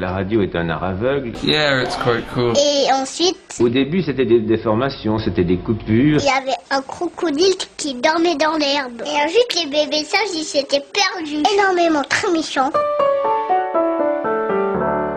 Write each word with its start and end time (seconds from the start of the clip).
La 0.00 0.12
radio 0.12 0.42
est 0.42 0.54
un 0.54 0.68
art 0.68 0.84
aveugle. 0.84 1.32
Yeah, 1.42 1.82
it's 1.82 1.96
quite 1.96 2.24
cool. 2.32 2.52
Et 2.56 2.86
ensuite, 2.92 3.36
Au 3.58 3.68
début, 3.68 4.00
c'était 4.00 4.26
des 4.26 4.38
déformations, 4.38 5.18
c'était 5.18 5.42
des 5.42 5.56
coupures. 5.56 6.20
il 6.20 6.24
y 6.24 6.28
avait 6.28 6.56
un 6.70 6.80
crocodile 6.82 7.56
qui 7.76 7.94
dormait 7.94 8.36
dans 8.36 8.56
l'herbe. 8.58 9.02
Et 9.04 9.24
ensuite, 9.24 9.56
les 9.56 9.66
bébés 9.68 10.04
sages, 10.04 10.20
ils 10.36 10.44
s'étaient 10.44 10.84
perdus. 10.94 11.42
Énormément, 11.52 12.04
très 12.08 12.30
méchants. 12.30 12.70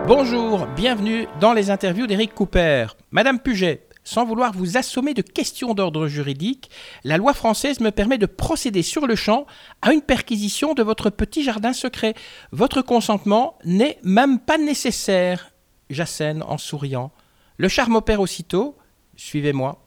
Bonjour, 0.07 0.65
bienvenue 0.75 1.27
dans 1.39 1.53
les 1.53 1.69
interviews 1.69 2.07
d'Éric 2.07 2.33
Cooper. 2.33 2.87
Madame 3.11 3.39
Puget, 3.39 3.83
sans 4.03 4.25
vouloir 4.25 4.51
vous 4.53 4.77
assommer 4.77 5.13
de 5.13 5.21
questions 5.21 5.73
d'ordre 5.73 6.07
juridique, 6.07 6.69
la 7.03 7.17
loi 7.17 7.33
française 7.33 7.79
me 7.79 7.91
permet 7.91 8.17
de 8.17 8.25
procéder 8.25 8.81
sur 8.81 9.07
le 9.07 9.15
champ 9.15 9.45
à 9.81 9.93
une 9.93 10.01
perquisition 10.01 10.73
de 10.73 10.83
votre 10.83 11.09
petit 11.09 11.43
jardin 11.43 11.73
secret. 11.73 12.13
Votre 12.51 12.81
consentement 12.81 13.57
n'est 13.63 13.99
même 14.03 14.39
pas 14.39 14.57
nécessaire. 14.57 15.51
J'assène 15.89 16.43
en 16.43 16.57
souriant. 16.57 17.11
Le 17.57 17.67
charme 17.67 17.95
opère 17.95 18.21
aussitôt. 18.21 18.75
Suivez-moi. 19.15 19.83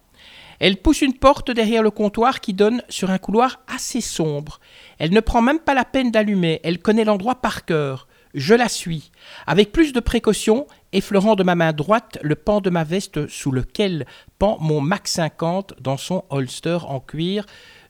Elle 0.61 0.77
pousse 0.77 1.03
une 1.03 1.15
porte 1.19 1.51
derrière 1.51 1.83
le 1.83 1.91
comptoir 1.91 2.41
qui 2.41 2.55
donne 2.55 2.83
sur 2.89 3.11
un 3.11 3.19
couloir 3.19 3.61
assez 3.67 4.01
sombre. 4.01 4.61
Elle 4.99 5.13
ne 5.13 5.21
prend 5.21 5.43
même 5.43 5.59
pas 5.59 5.75
la 5.75 5.85
peine 5.85 6.13
d'allumer, 6.13 6.61
elle 6.63 6.79
connaît 6.79 7.05
l'endroit 7.05 7.35
par 7.37 7.65
cœur. 7.65 8.07
Je 8.35 8.55
la 8.55 8.69
suis. 8.69 9.13
Avec 9.47 9.73
plus 9.73 9.93
de 9.93 10.01
précaution, 10.01 10.67
effleurant 10.95 11.35
de 11.35 11.43
ma 11.43 11.57
main 11.57 11.73
droite 11.73 12.19
le 12.23 12.37
pan 12.37 12.61
de 12.61 12.71
ma 12.71 12.85
veste 12.85 13.29
sous 13.29 13.51
lequel 13.51 14.07
pend 14.39 14.57
mon 14.61 14.81
Mac 14.81 15.09
50 15.09 15.75
dans 15.81 15.97
son 15.97 16.25
holster 16.31 16.79
en 16.87 17.01
cuir, 17.01 17.45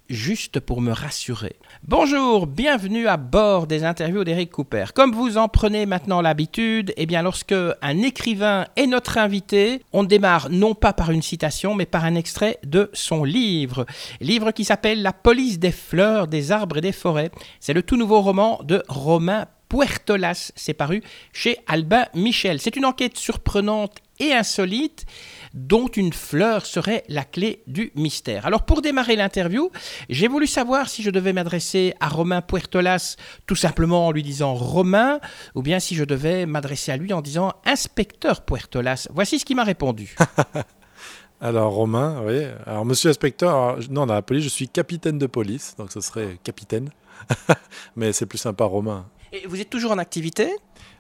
juste 0.09 0.61
pour 0.61 0.81
me 0.81 0.93
rassurer. 0.93 1.57
Bonjour, 1.87 2.47
bienvenue 2.47 3.07
à 3.07 3.17
bord 3.17 3.67
des 3.67 3.85
interviews 3.85 4.25
d'Eric 4.25 4.51
Cooper. 4.51 4.87
Comme 4.95 5.13
vous 5.13 5.39
en 5.39 5.49
prenez 5.49 5.87
maintenant 5.87 6.21
l'habitude, 6.21 6.93
eh 6.97 7.07
bien 7.07 7.23
lorsque 7.23 7.55
un 7.83 7.99
écrivain 7.99 8.67
est 8.77 8.87
notre 8.87 9.19
invité, 9.19 9.83
on 9.93 10.03
démarre 10.03 10.49
non 10.51 10.75
pas 10.75 10.93
par 10.93 11.11
une 11.11 11.23
citation, 11.23 11.75
mais 11.75 11.87
par 11.87 12.05
un 12.05 12.15
extrait 12.15 12.59
de 12.65 12.91
son 12.93 13.25
livre. 13.25 13.87
Livre 14.21 14.51
qui 14.51 14.65
s'appelle 14.65 15.03
La 15.03 15.13
police 15.13 15.59
des 15.59 15.73
fleurs, 15.73 16.27
des 16.27 16.53
arbres 16.53 16.79
et 16.79 16.83
des 16.83 16.93
forêts. 16.93 17.31
C'est 17.61 17.75
le 17.75 17.83
tout 17.83 17.97
nouveau 17.97 18.21
roman 18.21 18.61
de 18.65 18.83
Romain 18.89 19.47
Puertolas. 19.69 20.53
C'est 20.55 20.75
paru 20.75 21.03
chez 21.33 21.59
Albin 21.67 22.07
Michel. 22.15 22.61
C'est 22.61 22.77
une 22.77 22.85
enquête 22.85 23.17
surprenante 23.17 23.99
et 24.21 24.33
insolite 24.33 25.05
dont 25.53 25.87
une 25.89 26.13
fleur 26.13 26.67
serait 26.67 27.05
la 27.09 27.25
clé 27.25 27.63
du 27.67 27.93
mystère. 27.95 28.47
Alors 28.47 28.65
pour 28.65 28.83
démarrer 28.83 29.17
l'interview, 29.17 29.71
j'ai 30.09 30.29
voulu 30.29 30.47
savoir 30.47 30.89
si 30.89 31.03
je 31.03 31.11
devais 31.11 31.33
m'adresser 31.33 31.95
à 32.01 32.09
Romain 32.09 32.43
Puertolas 32.43 33.17
tout 33.47 33.57
simplement 33.57 34.07
en 34.07 34.13
lui 34.13 34.23
disant 34.23 34.55
Romain, 34.55 35.21
ou 35.55 35.63
bien 35.63 35.81
si 35.81 35.95
je 35.95 36.05
devais 36.05 36.47
m'adresser 36.47 36.93
à 36.93 36.97
lui 36.97 37.13
en 37.13 37.23
disant 37.23 37.53
Inspecteur 37.65 38.45
Puertolas. 38.45 39.09
Voici 39.13 39.39
ce 39.39 39.45
qu'il 39.45 39.57
m'a 39.57 39.65
répondu. 39.65 40.17
Alors 41.41 41.75
Romain, 41.75 42.23
oui. 42.25 42.47
Alors 42.67 42.87
Monsieur 42.87 43.11
Inspecteur, 43.11 43.55
alors, 43.55 43.79
non 43.91 44.07
dans 44.07 44.15
la 44.15 44.23
police, 44.23 44.45
je 44.45 44.49
suis 44.49 44.69
capitaine 44.69 45.19
de 45.19 45.27
police, 45.27 45.75
donc 45.77 45.93
ce 45.93 46.01
serait 46.01 46.39
capitaine. 46.43 46.91
Mais 47.97 48.13
c'est 48.13 48.27
plus 48.27 48.39
sympa 48.39 48.65
Romain. 48.65 49.07
Et 49.35 49.49
vous 49.49 49.61
êtes 49.61 49.71
toujours 49.71 49.91
en 49.91 49.99
activité 49.99 50.49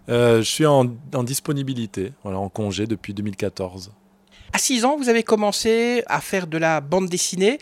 Euh, 0.09 0.39
je 0.39 0.51
suis 0.51 0.67
en, 0.67 0.87
en 1.15 1.23
disponibilité, 1.23 2.13
voilà, 2.25 2.39
en 2.39 2.49
congé 2.49 2.87
depuis 2.87 3.15
2014. 3.15 3.93
À 4.53 4.59
6 4.59 4.85
ans, 4.85 4.97
vous 4.99 5.09
avez 5.09 5.23
commencé 5.23 6.03
à 6.09 6.21
faire 6.21 6.47
de 6.47 6.59
la 6.59 6.81
bande 6.81 7.09
dessinée. 7.09 7.59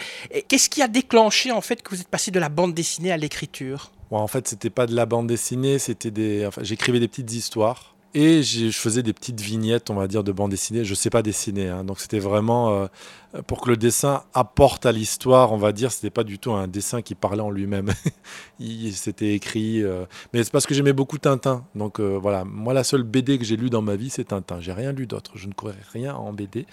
Qu'est-ce 0.49 0.69
qui 0.71 0.83
a 0.83 0.89
déclenché 0.89 1.53
en 1.53 1.61
fait 1.61 1.83
que 1.83 1.95
vous 1.95 2.01
êtes 2.01 2.09
passé 2.09 2.31
de 2.31 2.41
la 2.41 2.49
bande 2.49 2.75
dessinée 2.75 3.13
à 3.13 3.17
l'écriture? 3.19 3.93
En 4.11 4.27
fait, 4.27 4.49
c'était 4.49 4.71
pas 4.71 4.87
de 4.87 4.95
la 4.95 5.07
bande 5.07 5.27
dessinée, 5.27 5.79
c'était 5.79 6.11
des. 6.11 6.45
Enfin, 6.47 6.63
j'écrivais 6.65 7.01
des 7.01 7.09
petites 7.09 7.33
histoires 7.33 7.95
et 8.15 8.43
je 8.43 8.71
faisais 8.71 9.03
des 9.03 9.13
petites 9.13 9.41
vignettes, 9.41 9.89
on 9.91 9.95
va 9.95 10.07
dire, 10.07 10.25
de 10.25 10.33
bande 10.33 10.51
dessinée. 10.51 10.85
Je 10.85 10.95
sais 10.95 11.11
pas 11.11 11.23
dessiner, 11.23 11.69
hein, 11.69 11.85
donc 11.85 12.01
c'était 12.01 12.19
vraiment 12.19 12.71
euh, 12.71 12.87
pour 13.47 13.63
que 13.63 13.71
le 13.71 13.77
dessin 13.77 14.25
apporte 14.35 14.85
à 14.85 14.93
l'histoire, 14.93 15.53
on 15.53 15.57
va 15.57 15.73
dire. 15.73 15.91
C'était 15.91 16.11
pas 16.11 16.25
du 16.25 16.39
tout 16.39 16.53
un 16.53 16.69
dessin 16.69 17.01
qui 17.01 17.15
parlait 17.15 17.41
en 17.41 17.51
lui-même. 17.51 17.91
C'était 18.93 19.35
écrit, 19.35 19.83
euh, 19.83 20.05
mais 20.33 20.45
c'est 20.45 20.53
parce 20.53 20.67
que 20.67 20.75
j'aimais 20.75 20.93
beaucoup 20.93 21.19
Tintin. 21.19 21.65
Donc 21.75 21.99
euh, 21.99 22.19
voilà, 22.21 22.45
moi 22.45 22.75
la 22.75 22.85
seule 22.85 23.03
BD 23.03 23.39
que 23.39 23.45
j'ai 23.45 23.57
lue 23.57 23.71
dans 23.71 23.83
ma 23.83 23.97
vie, 23.97 24.11
c'est 24.11 24.25
Tintin. 24.25 24.61
J'ai 24.61 24.73
rien 24.73 24.93
lu 24.93 25.07
d'autre. 25.07 25.33
Je 25.35 25.49
ne 25.49 25.53
courais 25.53 25.75
rien 25.93 26.15
en 26.15 26.33
BD. 26.33 26.67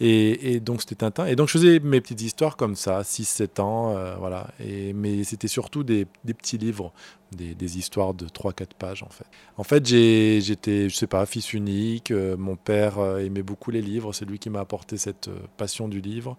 Et, 0.00 0.60
donc 0.60 0.80
c'était 0.80 0.96
Tintin. 0.96 1.26
Et 1.26 1.36
donc 1.36 1.48
je 1.48 1.52
faisais 1.52 1.80
mes 1.80 2.00
petites 2.00 2.22
histoires 2.22 2.56
comme 2.56 2.74
ça, 2.74 3.02
6-7 3.02 3.60
ans, 3.60 3.96
euh, 3.96 4.16
voilà. 4.16 4.48
Et, 4.64 4.92
mais 4.92 5.24
c'était 5.24 5.48
surtout 5.48 5.84
des, 5.84 6.06
petits 6.26 6.58
livres, 6.58 6.92
des, 7.32 7.78
histoires 7.78 8.14
de 8.14 8.26
3-4 8.26 8.66
pages 8.78 9.02
en 9.02 9.10
fait. 9.10 9.26
En 9.56 9.64
fait, 9.64 9.86
j'étais, 9.86 10.88
je 10.88 10.94
sais 10.94 11.06
pas, 11.06 11.24
fils 11.26 11.52
unique. 11.52 12.10
mon 12.10 12.56
père 12.56 12.98
aimait 13.18 13.42
beaucoup 13.42 13.70
les 13.70 13.82
livres. 13.82 14.12
C'est 14.12 14.24
lui 14.24 14.38
qui 14.38 14.50
m'a 14.50 14.60
apporté 14.60 14.96
cette 14.96 15.30
passion 15.56 15.88
du 15.88 15.97
livre. 16.00 16.36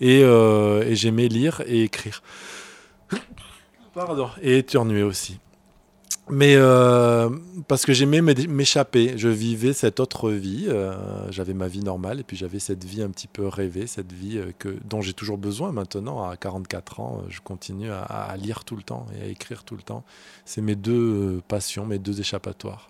Et, 0.00 0.22
euh, 0.22 0.84
et 0.84 0.96
j'aimais 0.96 1.28
lire 1.28 1.62
et 1.66 1.82
écrire. 1.82 2.22
Pardon. 3.94 4.28
Et 4.42 4.58
éternuer 4.58 5.02
aussi. 5.02 5.38
Mais 6.30 6.54
euh, 6.56 7.28
parce 7.68 7.84
que 7.84 7.92
j'aimais 7.92 8.22
m'é- 8.22 8.46
m'échapper, 8.46 9.12
je 9.18 9.28
vivais 9.28 9.74
cette 9.74 10.00
autre 10.00 10.30
vie, 10.30 10.64
euh, 10.68 10.94
j'avais 11.30 11.52
ma 11.52 11.68
vie 11.68 11.80
normale 11.80 12.18
et 12.20 12.22
puis 12.22 12.34
j'avais 12.34 12.60
cette 12.60 12.82
vie 12.82 13.02
un 13.02 13.10
petit 13.10 13.26
peu 13.26 13.46
rêvée, 13.46 13.86
cette 13.86 14.10
vie 14.10 14.40
que, 14.58 14.74
dont 14.88 15.02
j'ai 15.02 15.12
toujours 15.12 15.36
besoin 15.36 15.70
maintenant, 15.70 16.26
à 16.26 16.38
44 16.38 17.00
ans, 17.00 17.22
je 17.28 17.40
continue 17.40 17.90
à, 17.90 18.34
lire 18.38 18.64
tout 18.64 18.74
le 18.74 18.82
temps 18.82 19.04
et 19.18 19.22
à 19.22 19.26
écrire 19.26 19.64
tout 19.64 19.76
le 19.76 19.82
temps. 19.82 20.02
C'est 20.46 20.62
mes 20.62 20.76
deux 20.76 21.42
passions, 21.46 21.84
mes 21.84 21.98
deux 21.98 22.20
échappatoires. 22.20 22.88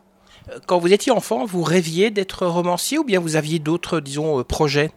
Quand 0.67 0.79
vous 0.79 0.93
étiez 0.93 1.11
enfant, 1.11 1.45
vous 1.45 1.63
rêviez 1.65 2.13
d'être 2.13 2.47
romancier 2.47 2.99
ou 2.99 3.05
bien 3.05 3.19
vous 3.19 3.35
aviez 3.35 3.59
d'autres, 3.59 3.99
disons, 3.99 4.45
projets? 4.45 4.93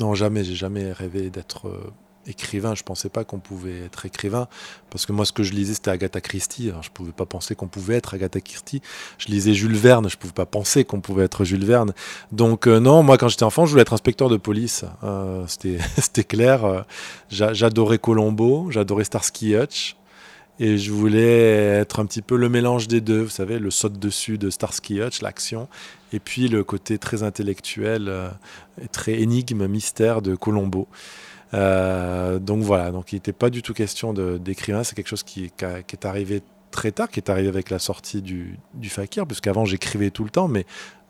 Non, 0.00 0.14
jamais, 0.14 0.42
j'ai 0.44 0.54
jamais 0.56 0.92
rêvé 0.92 1.30
d'être 1.30 1.68
euh, 1.68 1.92
écrivain, 2.26 2.74
je 2.74 2.82
pensais 2.82 3.08
pas 3.10 3.24
qu'on 3.24 3.38
pouvait 3.38 3.80
être 3.84 4.06
écrivain, 4.06 4.46
parce 4.90 5.04
que 5.06 5.12
moi 5.12 5.24
ce 5.24 5.32
que 5.32 5.42
je 5.42 5.52
lisais 5.52 5.74
c'était 5.74 5.90
Agatha 5.90 6.20
Christie, 6.20 6.68
alors 6.70 6.82
je 6.82 6.90
pouvais 6.90 7.12
pas 7.12 7.26
penser 7.26 7.54
qu'on 7.54 7.68
pouvait 7.68 7.96
être 7.96 8.14
Agatha 8.14 8.40
Christie, 8.40 8.82
je 9.18 9.26
lisais 9.28 9.52
Jules 9.54 9.76
Verne, 9.76 10.08
je 10.08 10.16
pouvais 10.16 10.32
pas 10.32 10.46
penser 10.46 10.84
qu'on 10.84 11.00
pouvait 11.00 11.24
être 11.24 11.44
Jules 11.44 11.64
Verne, 11.64 11.92
donc 12.32 12.66
euh, 12.66 12.78
non, 12.78 13.02
moi 13.02 13.18
quand 13.18 13.28
j'étais 13.28 13.42
enfant 13.44 13.64
je 13.66 13.70
voulais 13.70 13.82
être 13.82 13.92
inspecteur 13.94 14.28
de 14.28 14.36
police, 14.36 14.84
Euh, 15.02 15.44
c'était 15.46 16.24
clair, 16.28 16.84
j'a- 17.30 17.52
j'adorais 17.52 17.98
Colombo, 17.98 18.70
j'adorais 18.70 19.04
Starsky 19.04 19.54
Hutch, 19.56 19.96
et 20.58 20.76
je 20.76 20.92
voulais 20.92 21.78
être 21.80 22.00
un 22.00 22.06
petit 22.06 22.20
peu 22.22 22.36
le 22.36 22.50
mélange 22.50 22.86
des 22.86 23.00
deux, 23.00 23.22
vous 23.22 23.30
savez, 23.30 23.58
le 23.58 23.70
saute 23.70 23.98
dessus 23.98 24.36
de 24.36 24.50
Starsky 24.50 25.00
Hutch, 25.00 25.22
l'action, 25.22 25.68
et 26.12 26.20
puis 26.20 26.48
le 26.48 26.64
côté 26.64 26.98
très 26.98 27.22
intellectuel, 27.22 28.06
euh, 28.08 28.28
et 28.82 28.88
très 28.88 29.20
énigme, 29.20 29.66
mystère 29.66 30.22
de 30.22 30.34
Colombo. 30.34 30.88
Euh, 31.54 32.38
donc 32.38 32.62
voilà, 32.62 32.90
donc 32.92 33.12
il 33.12 33.16
n'était 33.16 33.32
pas 33.32 33.50
du 33.50 33.62
tout 33.62 33.74
question 33.74 34.12
d'écrivain, 34.14 34.84
c'est 34.84 34.94
quelque 34.94 35.08
chose 35.08 35.22
qui, 35.24 35.50
qui 35.56 35.64
a- 35.64 35.82
qui 35.82 35.96
est 35.96 36.06
arrivé 36.06 36.42
très 36.70 36.92
tard, 36.92 37.08
qui 37.08 37.18
est 37.18 37.28
arrivé 37.28 37.48
avec 37.48 37.70
la 37.70 37.78
sortie 37.80 38.22
du, 38.22 38.56
du 38.74 38.88
Fakir, 38.88 39.26
puisqu'avant 39.26 39.64
j'écrivais 39.64 40.10
tout 40.10 40.22
le 40.22 40.30
temps, 40.30 40.46
mais, 40.46 40.64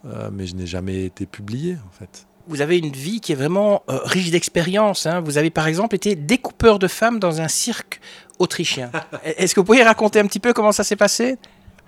euh, 0.05 0.29
mais 0.33 0.47
je 0.47 0.55
n'ai 0.55 0.65
jamais 0.65 1.05
été 1.05 1.25
publié 1.27 1.77
en 1.87 1.91
fait. 1.91 2.25
Vous 2.47 2.61
avez 2.61 2.79
une 2.79 2.89
vie 2.91 3.21
qui 3.21 3.33
est 3.33 3.35
vraiment 3.35 3.83
euh, 3.87 3.99
riche 4.03 4.31
d'expériences. 4.31 5.05
hein. 5.05 5.21
Vous 5.21 5.37
avez 5.37 5.51
par 5.51 5.67
exemple 5.67 5.95
été 5.95 6.15
découpeur 6.15 6.79
de 6.79 6.87
femmes 6.87 7.19
dans 7.19 7.39
un 7.39 7.47
cirque 7.47 8.01
autrichien. 8.39 8.89
Est-ce 9.23 9.53
que 9.53 9.59
vous 9.59 9.65
pourriez 9.65 9.83
raconter 9.83 10.19
un 10.19 10.25
petit 10.25 10.39
peu 10.39 10.51
comment 10.51 10.71
ça 10.71 10.83
s'est 10.83 10.95
passé? 10.95 11.37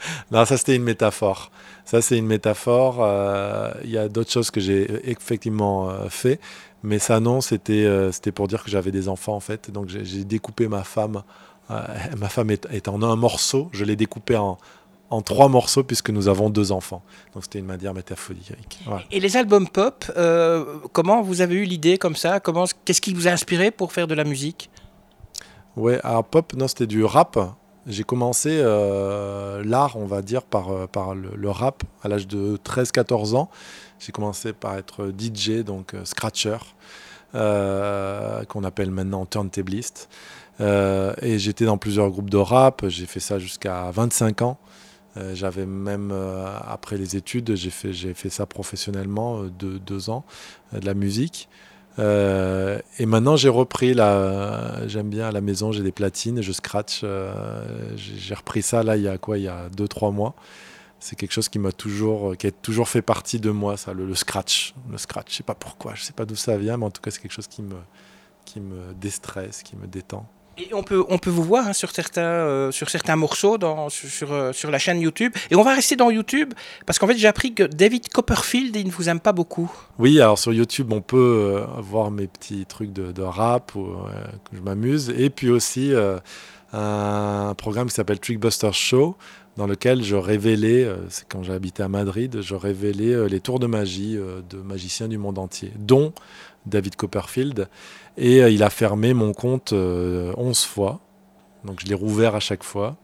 Non, 0.31 0.45
ça 0.45 0.57
c'était 0.57 0.75
une 0.75 0.83
métaphore. 0.83 1.51
Ça 1.85 2.01
c'est 2.01 2.17
une 2.17 2.25
métaphore. 2.27 2.97
euh, 3.01 3.71
Il 3.83 3.89
y 3.91 3.97
a 3.97 4.07
d'autres 4.09 4.31
choses 4.31 4.51
que 4.51 4.59
j'ai 4.61 5.09
effectivement 5.09 5.89
euh, 5.89 6.09
fait, 6.09 6.39
mais 6.83 6.99
ça 6.99 7.19
non, 7.19 7.41
c'était 7.41 7.85
euh, 7.85 8.11
c'était 8.11 8.31
pour 8.31 8.47
dire 8.47 8.63
que 8.63 8.69
j'avais 8.69 8.91
des 8.91 9.07
enfants 9.09 9.35
en 9.35 9.39
fait. 9.39 9.71
Donc 9.71 9.89
j'ai 9.89 10.23
découpé 10.23 10.67
ma 10.67 10.83
femme. 10.83 11.23
euh, 11.71 11.81
ma 12.17 12.29
femme 12.29 12.51
est, 12.51 12.67
est 12.71 12.87
en 12.87 13.01
un 13.03 13.15
morceau. 13.15 13.69
Je 13.73 13.85
l'ai 13.85 13.95
découpée 13.95 14.37
en, 14.37 14.57
en 15.09 15.21
trois 15.21 15.47
morceaux 15.49 15.83
puisque 15.83 16.09
nous 16.09 16.27
avons 16.27 16.49
deux 16.49 16.71
enfants. 16.71 17.03
Donc 17.33 17.43
c'était 17.43 17.59
une 17.59 17.65
manière 17.67 17.93
métaphorique. 17.93 18.53
Voilà. 18.85 19.03
Et 19.11 19.19
les 19.19 19.37
albums 19.37 19.67
pop, 19.67 20.05
comment 20.91 21.21
vous 21.21 21.41
avez 21.41 21.55
eu 21.55 21.63
l'idée 21.63 21.97
comme 21.97 22.15
ça? 22.15 22.39
Comment 22.39 22.65
Qu'est-ce 22.85 23.01
qui 23.01 23.13
vous 23.13 23.27
a 23.27 23.31
inspiré 23.31 23.71
pour 23.71 23.91
faire 23.93 24.07
de 24.07 24.15
la 24.15 24.23
musique? 24.23 24.69
Ouais, 25.75 25.99
alors 26.03 26.23
pop, 26.23 26.53
non, 26.53 26.67
c'était 26.67 26.85
du 26.87 27.03
rap. 27.03 27.37
J'ai 27.85 28.03
commencé 28.05 28.61
euh, 28.61 29.61
l'art, 29.65 29.97
on 29.97 30.05
va 30.05 30.21
dire, 30.21 30.43
par, 30.43 30.71
euh, 30.71 30.87
par 30.87 31.15
le, 31.15 31.49
rap 31.49 31.83
à 32.01 32.07
l'âge 32.07 32.27
de 32.27 32.57
13-14 32.57 33.35
ans. 33.35 33.49
J'ai 33.99 34.13
commencé 34.13 34.53
par 34.53 34.77
être 34.77 35.11
DJ, 35.17 35.63
donc 35.63 35.93
euh, 35.93 36.05
scratcher, 36.05 36.57
qu'on 37.33 38.63
appelle 38.63 38.91
maintenant 38.91 39.25
turntabliste. 39.25 40.07
Euh, 40.61 41.13
et 41.21 41.39
j'étais 41.39 41.65
dans 41.65 41.77
plusieurs 41.77 42.09
groupes 42.09 42.29
de 42.29 42.37
rap. 42.37 42.87
J'ai 42.87 43.05
fait 43.05 43.19
ça 43.19 43.39
jusqu'à 43.39 43.91
25 43.91 44.41
ans. 44.43 44.57
J'avais 45.33 45.67
même, 45.67 46.11
après 46.67 46.97
les 46.97 47.15
études, 47.15 47.53
j'ai 47.53 47.69
fait, 47.69 47.93
fait 47.93 48.31
ça 48.31 48.47
professionnellement, 48.47 49.43
deux, 49.43 50.09
ans, 50.09 50.25
de 50.71 50.83
la 50.83 50.95
musique. 50.95 51.49
Euh, 51.99 52.79
et 52.99 53.05
maintenant, 53.05 53.35
j'ai 53.35 53.49
repris 53.49 53.93
la. 53.93 54.87
J'aime 54.87 55.09
bien 55.09 55.27
à 55.27 55.31
la 55.31 55.41
maison, 55.41 55.71
j'ai 55.71 55.83
des 55.83 55.91
platines, 55.91 56.41
je 56.41 56.51
scratch. 56.51 57.01
euh, 57.03 57.95
j'ai 57.95 58.33
repris 58.33 58.61
ça 58.61 58.83
là, 58.83 58.97
il 58.97 59.03
y 59.03 59.07
a 59.07 59.17
quoi 59.17 59.37
Il 59.37 59.43
y 59.43 59.47
a 59.47 59.69
2-3 59.69 60.13
mois. 60.13 60.35
c'est 60.99 61.15
quelque 61.15 61.31
chose 61.33 61.49
qui 61.49 61.59
m'a 61.59 61.71
toujours, 61.71 62.35
qui 62.37 62.47
a 62.47 62.51
toujours 62.51 62.89
fait 62.89 63.01
partie 63.01 63.39
de 63.39 63.51
moi, 63.51 63.77
ça, 63.77 63.93
le, 63.93 64.13
scratch. 64.15 64.73
Le 64.89 64.97
scratch, 64.97 65.31
je 65.31 65.35
sais 65.37 65.43
pas 65.43 65.55
pourquoi, 65.55 65.93
je 65.95 66.03
sais 66.03 66.13
pas 66.13 66.25
d'où 66.25 66.35
ça 66.35 66.57
vient, 66.57 66.77
mais 66.77 66.85
en 66.85 66.91
tout 66.91 67.01
cas, 67.01 67.11
c'est 67.11 67.21
quelque 67.21 67.33
chose 67.33 67.47
qui 67.47 67.61
me, 67.61 67.75
qui 68.45 68.59
me 68.59 68.93
déstresse, 68.95 69.63
qui 69.63 69.75
me 69.75 69.87
détend. 69.87 70.27
On 70.73 70.83
peut, 70.83 71.03
on 71.09 71.17
peut 71.17 71.31
vous 71.31 71.43
voir 71.43 71.67
hein, 71.67 71.73
sur, 71.73 71.89
certains, 71.91 72.21
euh, 72.21 72.71
sur 72.71 72.89
certains 72.89 73.15
morceaux 73.15 73.57
dans, 73.57 73.89
sur, 73.89 74.31
euh, 74.31 74.53
sur, 74.53 74.69
la 74.69 74.77
chaîne 74.77 75.01
YouTube. 75.01 75.33
Et 75.49 75.55
on 75.55 75.63
va 75.63 75.73
rester 75.73 75.95
dans 75.95 76.11
YouTube 76.11 76.53
parce 76.85 76.99
qu'en 76.99 77.07
fait, 77.07 77.17
j'ai 77.17 77.27
appris 77.27 77.55
que 77.55 77.63
David 77.63 78.09
Copperfield, 78.09 78.75
il 78.75 78.85
ne 78.85 78.91
vous 78.91 79.09
aime 79.09 79.19
pas 79.19 79.31
beaucoup. 79.31 79.71
Oui, 79.97 80.21
alors 80.21 80.37
sur 80.37 80.53
YouTube, 80.53 80.93
on 80.93 81.01
peut 81.01 81.17
euh, 81.17 81.65
voir 81.79 82.11
mes 82.11 82.27
petits 82.27 82.67
trucs 82.67 82.93
de, 82.93 83.23
rap 83.23 83.73
où 83.73 83.87
je 84.53 84.59
m'amuse. 84.59 85.11
Et 85.17 85.29
puis 85.29 85.49
aussi 85.49 85.91
un 86.73 87.53
programme 87.55 87.87
qui 87.87 87.95
s'appelle 87.95 88.19
Trickbuster 88.19 88.71
Show 88.73 89.15
dans 89.55 89.65
lequel 89.65 90.03
je 90.03 90.15
révélais, 90.15 90.87
c'est 91.09 91.27
quand 91.27 91.47
habité 91.49 91.83
à 91.83 91.87
Madrid, 91.87 92.41
je 92.41 92.55
révélais 92.55 93.29
les 93.29 93.39
tours 93.39 93.59
de 93.59 93.67
magie 93.67 94.15
de 94.17 94.57
magiciens 94.57 95.07
du 95.07 95.17
monde 95.17 95.39
entier, 95.39 95.71
dont 95.77 96.13
David 96.65 96.95
Copperfield. 96.95 97.67
Et 98.17 98.41
euh, 98.41 98.49
il 98.49 98.63
a 98.63 98.69
fermé 98.69 99.13
mon 99.13 99.33
compte 99.33 99.73
11 99.73 99.77
euh, 99.77 100.53
fois. 100.53 100.99
Donc 101.63 101.79
je 101.81 101.87
l'ai 101.87 101.95
rouvert 101.95 102.35
à 102.35 102.39
chaque 102.39 102.63
fois. 102.63 102.97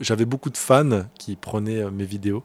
J'avais 0.00 0.24
beaucoup 0.24 0.50
de 0.50 0.56
fans 0.56 1.04
qui 1.18 1.36
prenaient 1.36 1.82
euh, 1.82 1.90
mes 1.90 2.04
vidéos 2.04 2.44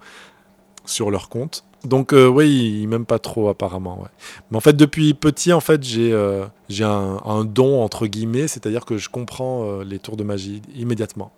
sur 0.85 1.11
leur 1.11 1.29
compte. 1.29 1.63
Donc 1.85 2.13
oui, 2.13 2.79
il 2.81 2.87
m'aime 2.87 3.05
pas 3.05 3.19
trop 3.19 3.49
apparemment. 3.49 4.05
Mais 4.49 4.55
en 4.55 4.61
fait, 4.61 4.71
depuis 4.71 5.13
petit, 5.13 5.51
en 5.51 5.59
fait, 5.59 5.83
j'ai 5.83 6.13
un, 6.13 7.45
don 7.45 7.81
entre 7.81 8.07
guillemets, 8.07 8.47
c'est-à-dire 8.47 8.85
que 8.85 8.97
je 8.97 9.09
comprends 9.09 9.81
les 9.81 9.99
tours 9.99 10.15
de 10.15 10.23
magie 10.23 10.61
immédiatement. 10.75 11.33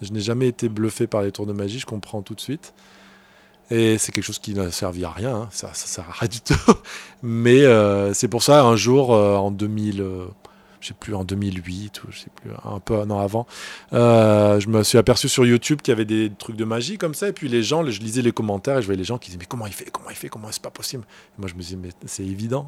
Je 0.00 0.10
n'ai 0.12 0.20
jamais 0.20 0.48
été 0.48 0.70
bluffé 0.70 1.06
par 1.06 1.20
les 1.20 1.32
tours 1.32 1.44
de 1.44 1.52
magie, 1.52 1.78
je 1.78 1.84
comprends 1.84 2.22
tout 2.22 2.34
de 2.34 2.40
suite. 2.40 2.72
Et 3.70 3.98
c'est 3.98 4.10
quelque 4.10 4.24
chose 4.24 4.40
qui 4.40 4.54
n'a 4.54 4.70
servi 4.72 5.04
à 5.04 5.10
rien, 5.10 5.34
hein. 5.34 5.48
ça, 5.52 5.72
ça 5.74 5.86
sert 5.86 6.08
à 6.08 6.12
rien 6.12 6.28
du 6.28 6.40
tout. 6.40 6.54
Mais 7.22 7.62
euh, 7.62 8.12
c'est 8.12 8.26
pour 8.26 8.42
ça, 8.42 8.64
un 8.64 8.74
jour, 8.74 9.14
euh, 9.14 9.36
en 9.36 9.52
2000, 9.52 10.00
euh, 10.00 10.26
plus, 10.98 11.14
en 11.14 11.22
2008, 11.22 12.02
ou 12.02 12.08
je 12.10 12.18
sais 12.18 12.30
plus, 12.34 12.50
un 12.64 12.80
peu 12.80 12.98
un 12.98 13.08
an 13.10 13.20
avant, 13.20 13.46
je 13.92 14.68
me 14.68 14.82
suis 14.82 14.98
aperçu 14.98 15.28
sur 15.28 15.46
YouTube 15.46 15.82
qu'il 15.82 15.92
y 15.92 15.94
avait 15.94 16.04
des 16.04 16.32
trucs 16.36 16.56
de 16.56 16.64
magie 16.64 16.98
comme 16.98 17.14
ça. 17.14 17.28
Et 17.28 17.32
puis 17.32 17.48
les 17.48 17.62
gens, 17.62 17.88
je 17.88 18.00
lisais 18.00 18.22
les 18.22 18.32
commentaires 18.32 18.78
et 18.78 18.82
je 18.82 18.86
voyais 18.86 18.98
les 18.98 19.04
gens 19.04 19.18
qui 19.18 19.28
disaient 19.28 19.38
Mais 19.38 19.46
comment 19.46 19.66
il 19.66 19.72
fait 19.72 19.88
Comment 19.92 20.10
il 20.10 20.16
fait 20.16 20.28
Comment 20.28 20.48
c'est 20.50 20.62
pas 20.62 20.70
possible? 20.70 21.04
Moi, 21.38 21.48
je 21.48 21.54
me 21.54 21.60
disais 21.60 21.76
Mais 21.76 21.90
c'est 22.06 22.24
évident. 22.24 22.66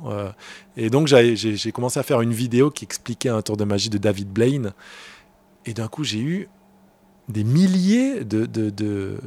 et 0.77 0.89
donc, 0.89 1.09
j'ai 1.09 1.73
commencé 1.73 1.99
à 1.99 2.05
faire 2.05 2.21
une 2.21 2.33
vidéo 2.33 2.71
qui 2.71 2.85
expliquait 2.85 3.31
un 3.31 3.43
tour 3.43 3.57
de 3.57 3.65
magie 3.65 3.91
de 3.91 3.99
David 3.99 4.29
Blaine. 4.29 4.73
Et 5.67 5.75
d'un 5.75 5.89
coup, 5.89 6.05
j'ai 6.05 6.21
eu 6.21 6.49
des 7.33 7.45
milliers 7.45 8.25
de, 8.25 8.47
de, 8.47 8.71
de, 8.71 9.19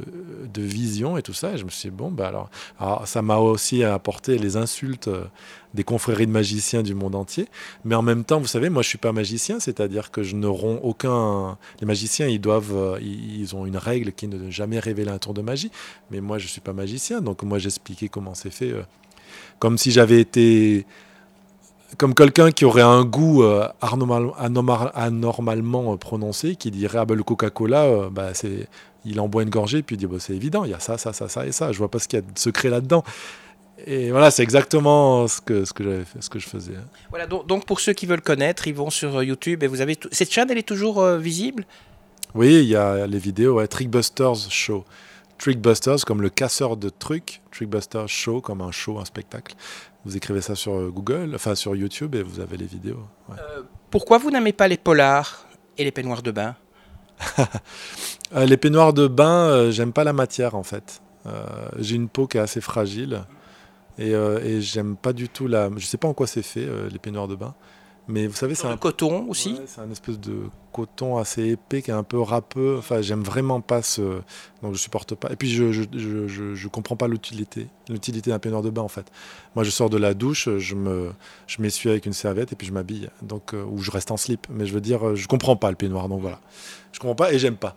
visions 0.62 1.16
et 1.16 1.22
tout 1.22 1.32
ça. 1.32 1.52
Et 1.52 1.58
je 1.58 1.64
me 1.64 1.70
suis 1.70 1.90
dit, 1.90 1.94
bon, 1.94 2.10
bah 2.10 2.28
alors, 2.28 3.06
ça 3.06 3.22
m'a 3.22 3.36
aussi 3.36 3.84
apporté 3.84 4.38
les 4.38 4.56
insultes 4.56 5.08
euh, 5.08 5.24
des 5.74 5.84
confréries 5.84 6.26
de 6.26 6.32
magiciens 6.32 6.82
du 6.82 6.94
monde 6.94 7.14
entier. 7.14 7.48
Mais 7.84 7.94
en 7.94 8.02
même 8.02 8.24
temps, 8.24 8.40
vous 8.40 8.46
savez, 8.46 8.70
moi, 8.70 8.82
je 8.82 8.88
suis 8.88 8.98
pas 8.98 9.12
magicien, 9.12 9.60
c'est-à-dire 9.60 10.10
que 10.10 10.22
je 10.22 10.36
ne 10.36 10.46
romps 10.46 10.80
aucun. 10.82 11.58
Les 11.80 11.86
magiciens, 11.86 12.28
ils 12.28 12.40
doivent, 12.40 12.74
euh, 12.74 12.98
ils 13.00 13.54
ont 13.54 13.66
une 13.66 13.76
règle 13.76 14.12
qui 14.12 14.28
ne 14.28 14.50
jamais 14.50 14.78
révéler 14.78 15.10
un 15.10 15.18
tour 15.18 15.34
de 15.34 15.42
magie. 15.42 15.70
Mais 16.10 16.20
moi, 16.20 16.38
je 16.38 16.46
suis 16.46 16.60
pas 16.60 16.72
magicien, 16.72 17.20
donc 17.20 17.42
moi, 17.42 17.58
j'expliquais 17.58 18.08
comment 18.08 18.34
c'est 18.34 18.50
fait. 18.50 18.70
Euh, 18.70 18.82
comme 19.58 19.78
si 19.78 19.90
j'avais 19.90 20.20
été 20.20 20.86
comme 21.98 22.14
quelqu'un 22.14 22.50
qui 22.50 22.64
aurait 22.64 22.82
un 22.82 23.04
goût 23.04 23.42
euh, 23.42 23.68
anormalement 23.80 25.92
euh, 25.92 25.96
prononcé, 25.96 26.56
qui 26.56 26.70
dirait 26.70 26.98
ah 26.98 27.04
bah, 27.04 27.14
le 27.14 27.22
Coca-Cola, 27.22 27.84
euh, 27.84 28.10
bah, 28.10 28.30
c'est, 28.34 28.68
il 29.04 29.20
en 29.20 29.28
boit 29.28 29.42
une 29.42 29.50
gorgée, 29.50 29.82
puis 29.82 29.96
il 29.96 29.98
dit 29.98 30.06
bah, 30.06 30.16
c'est 30.18 30.34
évident, 30.34 30.64
il 30.64 30.70
y 30.70 30.74
a 30.74 30.80
ça, 30.80 30.98
ça, 30.98 31.12
ça, 31.12 31.28
ça 31.28 31.46
et 31.46 31.52
ça. 31.52 31.72
Je 31.72 31.78
vois 31.78 31.90
pas 31.90 31.98
ce 31.98 32.08
qu'il 32.08 32.18
y 32.18 32.22
a 32.22 32.22
de 32.22 32.38
secret 32.38 32.68
là-dedans. 32.68 33.04
Et 33.86 34.10
voilà, 34.10 34.30
c'est 34.30 34.42
exactement 34.42 35.28
ce 35.28 35.40
que, 35.40 35.64
ce 35.64 35.72
que 35.72 35.84
j'avais 35.84 36.04
fait, 36.04 36.20
ce 36.20 36.30
que 36.30 36.38
je 36.38 36.48
faisais. 36.48 36.72
Voilà, 37.10 37.26
donc, 37.26 37.46
donc, 37.46 37.66
pour 37.66 37.78
ceux 37.78 37.92
qui 37.92 38.06
veulent 38.06 38.22
connaître, 38.22 38.66
ils 38.66 38.74
vont 38.74 38.90
sur 38.90 39.22
YouTube 39.22 39.62
et 39.62 39.66
vous 39.66 39.80
avez 39.80 39.98
cette 40.12 40.32
chaîne, 40.32 40.50
elle 40.50 40.58
est 40.58 40.66
toujours 40.66 41.04
visible? 41.16 41.66
Oui, 42.34 42.54
il 42.54 42.68
y 42.68 42.76
a 42.76 43.06
les 43.06 43.18
vidéos, 43.18 43.64
Trickbusters 43.66 44.50
Show. 44.50 44.84
Trickbusters 45.38 46.04
comme 46.06 46.22
le 46.22 46.30
casseur 46.30 46.76
de 46.76 46.88
trucs, 46.88 47.42
Trickbusters 47.52 48.08
Show 48.08 48.40
comme 48.40 48.60
un 48.60 48.70
show, 48.70 48.98
un 48.98 49.04
spectacle. 49.04 49.54
Vous 50.04 50.16
écrivez 50.16 50.40
ça 50.40 50.54
sur 50.54 50.74
euh, 50.74 50.90
Google, 50.90 51.32
enfin 51.34 51.54
sur 51.54 51.74
YouTube 51.74 52.14
et 52.14 52.22
vous 52.22 52.40
avez 52.40 52.56
les 52.56 52.66
vidéos. 52.66 53.00
Euh, 53.30 53.62
pourquoi 53.90 54.18
vous 54.18 54.30
n'aimez 54.30 54.52
pas 54.52 54.68
les 54.68 54.76
polars 54.76 55.46
et 55.78 55.84
les 55.84 55.92
peignoirs 55.92 56.22
de 56.22 56.30
bain? 56.30 56.56
Euh, 58.34 58.44
Les 58.44 58.56
peignoirs 58.56 58.92
de 58.92 59.06
bain, 59.06 59.70
j'aime 59.70 59.92
pas 59.92 60.02
la 60.02 60.12
matière 60.12 60.56
en 60.56 60.64
fait. 60.64 61.00
J'ai 61.78 61.94
une 61.94 62.08
peau 62.08 62.26
qui 62.26 62.38
est 62.38 62.40
assez 62.40 62.60
fragile 62.60 63.22
et, 63.98 64.10
et 64.10 64.60
j'aime 64.60 64.96
pas 64.96 65.12
du 65.12 65.28
tout 65.28 65.46
la. 65.46 65.70
Je 65.76 65.86
sais 65.86 65.96
pas 65.96 66.08
en 66.08 66.12
quoi 66.12 66.26
c'est 66.26 66.42
fait 66.42 66.66
les 66.90 66.98
peignoirs 66.98 67.28
de 67.28 67.36
bain. 67.36 67.54
Mais 68.08 68.28
vous 68.28 68.36
savez, 68.36 68.54
c'est 68.54 68.68
un 68.68 68.76
coton 68.76 69.26
aussi. 69.28 69.58
c'est 69.66 69.80
un 69.80 69.90
espèce 69.90 70.20
de 70.20 70.42
coton 70.72 71.16
assez 71.16 71.48
épais 71.50 71.82
qui 71.82 71.90
est 71.90 71.94
un 71.94 72.04
peu 72.04 72.20
râpeux. 72.20 72.76
Enfin, 72.78 73.02
j'aime 73.02 73.22
vraiment 73.22 73.60
pas 73.60 73.82
ce. 73.82 74.20
Donc, 74.62 74.74
je 74.74 74.78
supporte 74.78 75.16
pas. 75.16 75.32
Et 75.32 75.36
puis, 75.36 75.50
je 75.50 75.72
je, 75.72 75.82
je, 75.92 76.54
je, 76.54 76.68
comprends 76.68 76.94
pas 76.94 77.08
l'utilité, 77.08 77.66
l'utilité 77.88 78.30
d'un 78.30 78.38
peignoir 78.38 78.62
de 78.62 78.70
bain 78.70 78.82
en 78.82 78.88
fait. 78.88 79.10
Moi, 79.56 79.64
je 79.64 79.70
sors 79.70 79.90
de 79.90 79.96
la 79.96 80.14
douche, 80.14 80.48
je 80.58 80.74
me, 80.76 81.10
je 81.48 81.60
m'essuie 81.60 81.90
avec 81.90 82.06
une 82.06 82.12
serviette 82.12 82.52
et 82.52 82.56
puis 82.56 82.68
je 82.68 82.72
m'habille. 82.72 83.08
Donc, 83.22 83.54
euh, 83.54 83.64
ou 83.64 83.78
je 83.78 83.90
reste 83.90 84.12
en 84.12 84.16
slip. 84.16 84.46
Mais 84.50 84.66
je 84.66 84.72
veux 84.72 84.80
dire, 84.80 85.16
je 85.16 85.26
comprends 85.26 85.56
pas 85.56 85.70
le 85.70 85.76
peignoir. 85.76 86.08
Donc 86.08 86.20
voilà, 86.20 86.40
je 86.92 87.00
comprends 87.00 87.16
pas 87.16 87.32
et 87.32 87.40
j'aime 87.40 87.56
pas. 87.56 87.76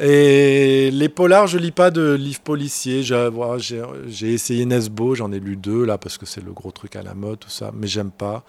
Et 0.00 0.90
les 0.90 1.08
polars, 1.08 1.46
je 1.46 1.58
lis 1.58 1.70
pas 1.70 1.92
de 1.92 2.14
livres 2.14 2.40
policiers. 2.40 3.02
J'ai 3.02 4.32
essayé 4.32 4.64
Nesbo, 4.64 5.14
j'en 5.14 5.30
ai 5.30 5.38
lu 5.38 5.56
deux 5.56 5.84
là 5.84 5.98
parce 5.98 6.18
que 6.18 6.26
c'est 6.26 6.42
le 6.42 6.52
gros 6.52 6.72
truc 6.72 6.96
à 6.96 7.02
la 7.02 7.14
mode, 7.14 7.38
tout 7.38 7.50
ça. 7.50 7.70
Mais 7.72 7.86
j'aime 7.86 8.10
pas. 8.10 8.44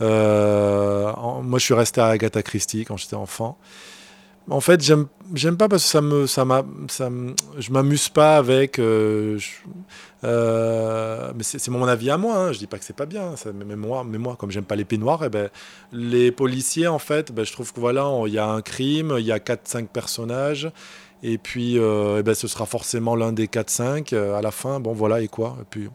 Euh, 0.00 1.12
moi, 1.42 1.58
je 1.58 1.64
suis 1.64 1.74
resté 1.74 2.00
à 2.00 2.06
Agatha 2.06 2.42
Christie 2.42 2.84
quand 2.84 2.96
j'étais 2.96 3.16
enfant. 3.16 3.58
En 4.50 4.60
fait, 4.60 4.82
j'aime, 4.82 5.06
pas 5.56 5.68
parce 5.68 5.84
que 5.84 5.88
ça 5.88 6.00
me, 6.00 6.26
ça 6.26 6.44
m'a, 6.44 6.64
ça 6.88 7.08
je 7.58 7.70
m'amuse 7.70 8.08
pas 8.08 8.36
avec. 8.36 8.80
Euh, 8.80 9.38
euh, 10.24 11.32
mais 11.36 11.44
c'est, 11.44 11.68
mon 11.68 11.86
avis 11.86 12.10
à 12.10 12.16
moi. 12.16 12.36
Hein, 12.36 12.52
je 12.52 12.58
dis 12.58 12.66
pas 12.66 12.78
que 12.78 12.84
c'est 12.84 12.96
pas 12.96 13.06
bien. 13.06 13.36
Ça, 13.36 13.52
mais 13.52 13.76
moi, 13.76 14.04
mais 14.04 14.18
moi, 14.18 14.34
comme 14.36 14.50
j'aime 14.50 14.64
pas 14.64 14.74
les 14.74 14.84
peignoirs, 14.84 15.22
et 15.22 15.26
eh 15.26 15.30
ben, 15.30 15.48
les 15.92 16.32
policiers, 16.32 16.88
en 16.88 16.98
fait, 16.98 17.30
ben, 17.30 17.44
je 17.44 17.52
trouve 17.52 17.72
que 17.72 17.78
voilà, 17.78 18.04
il 18.26 18.32
y 18.32 18.38
a 18.38 18.48
un 18.48 18.62
crime, 18.62 19.14
il 19.18 19.24
y 19.24 19.32
a 19.32 19.38
4-5 19.38 19.86
personnages. 19.86 20.70
Et 21.22 21.38
puis, 21.38 21.76
eh 21.76 22.22
ben, 22.24 22.34
ce 22.34 22.48
sera 22.48 22.66
forcément 22.66 23.14
l'un 23.14 23.32
des 23.32 23.46
4-5 23.46 24.12
à 24.12 24.42
la 24.42 24.50
fin. 24.50 24.80
Bon, 24.80 24.92
voilà, 24.92 25.20
et 25.20 25.28
quoi 25.28 25.56
puis, 25.70 25.88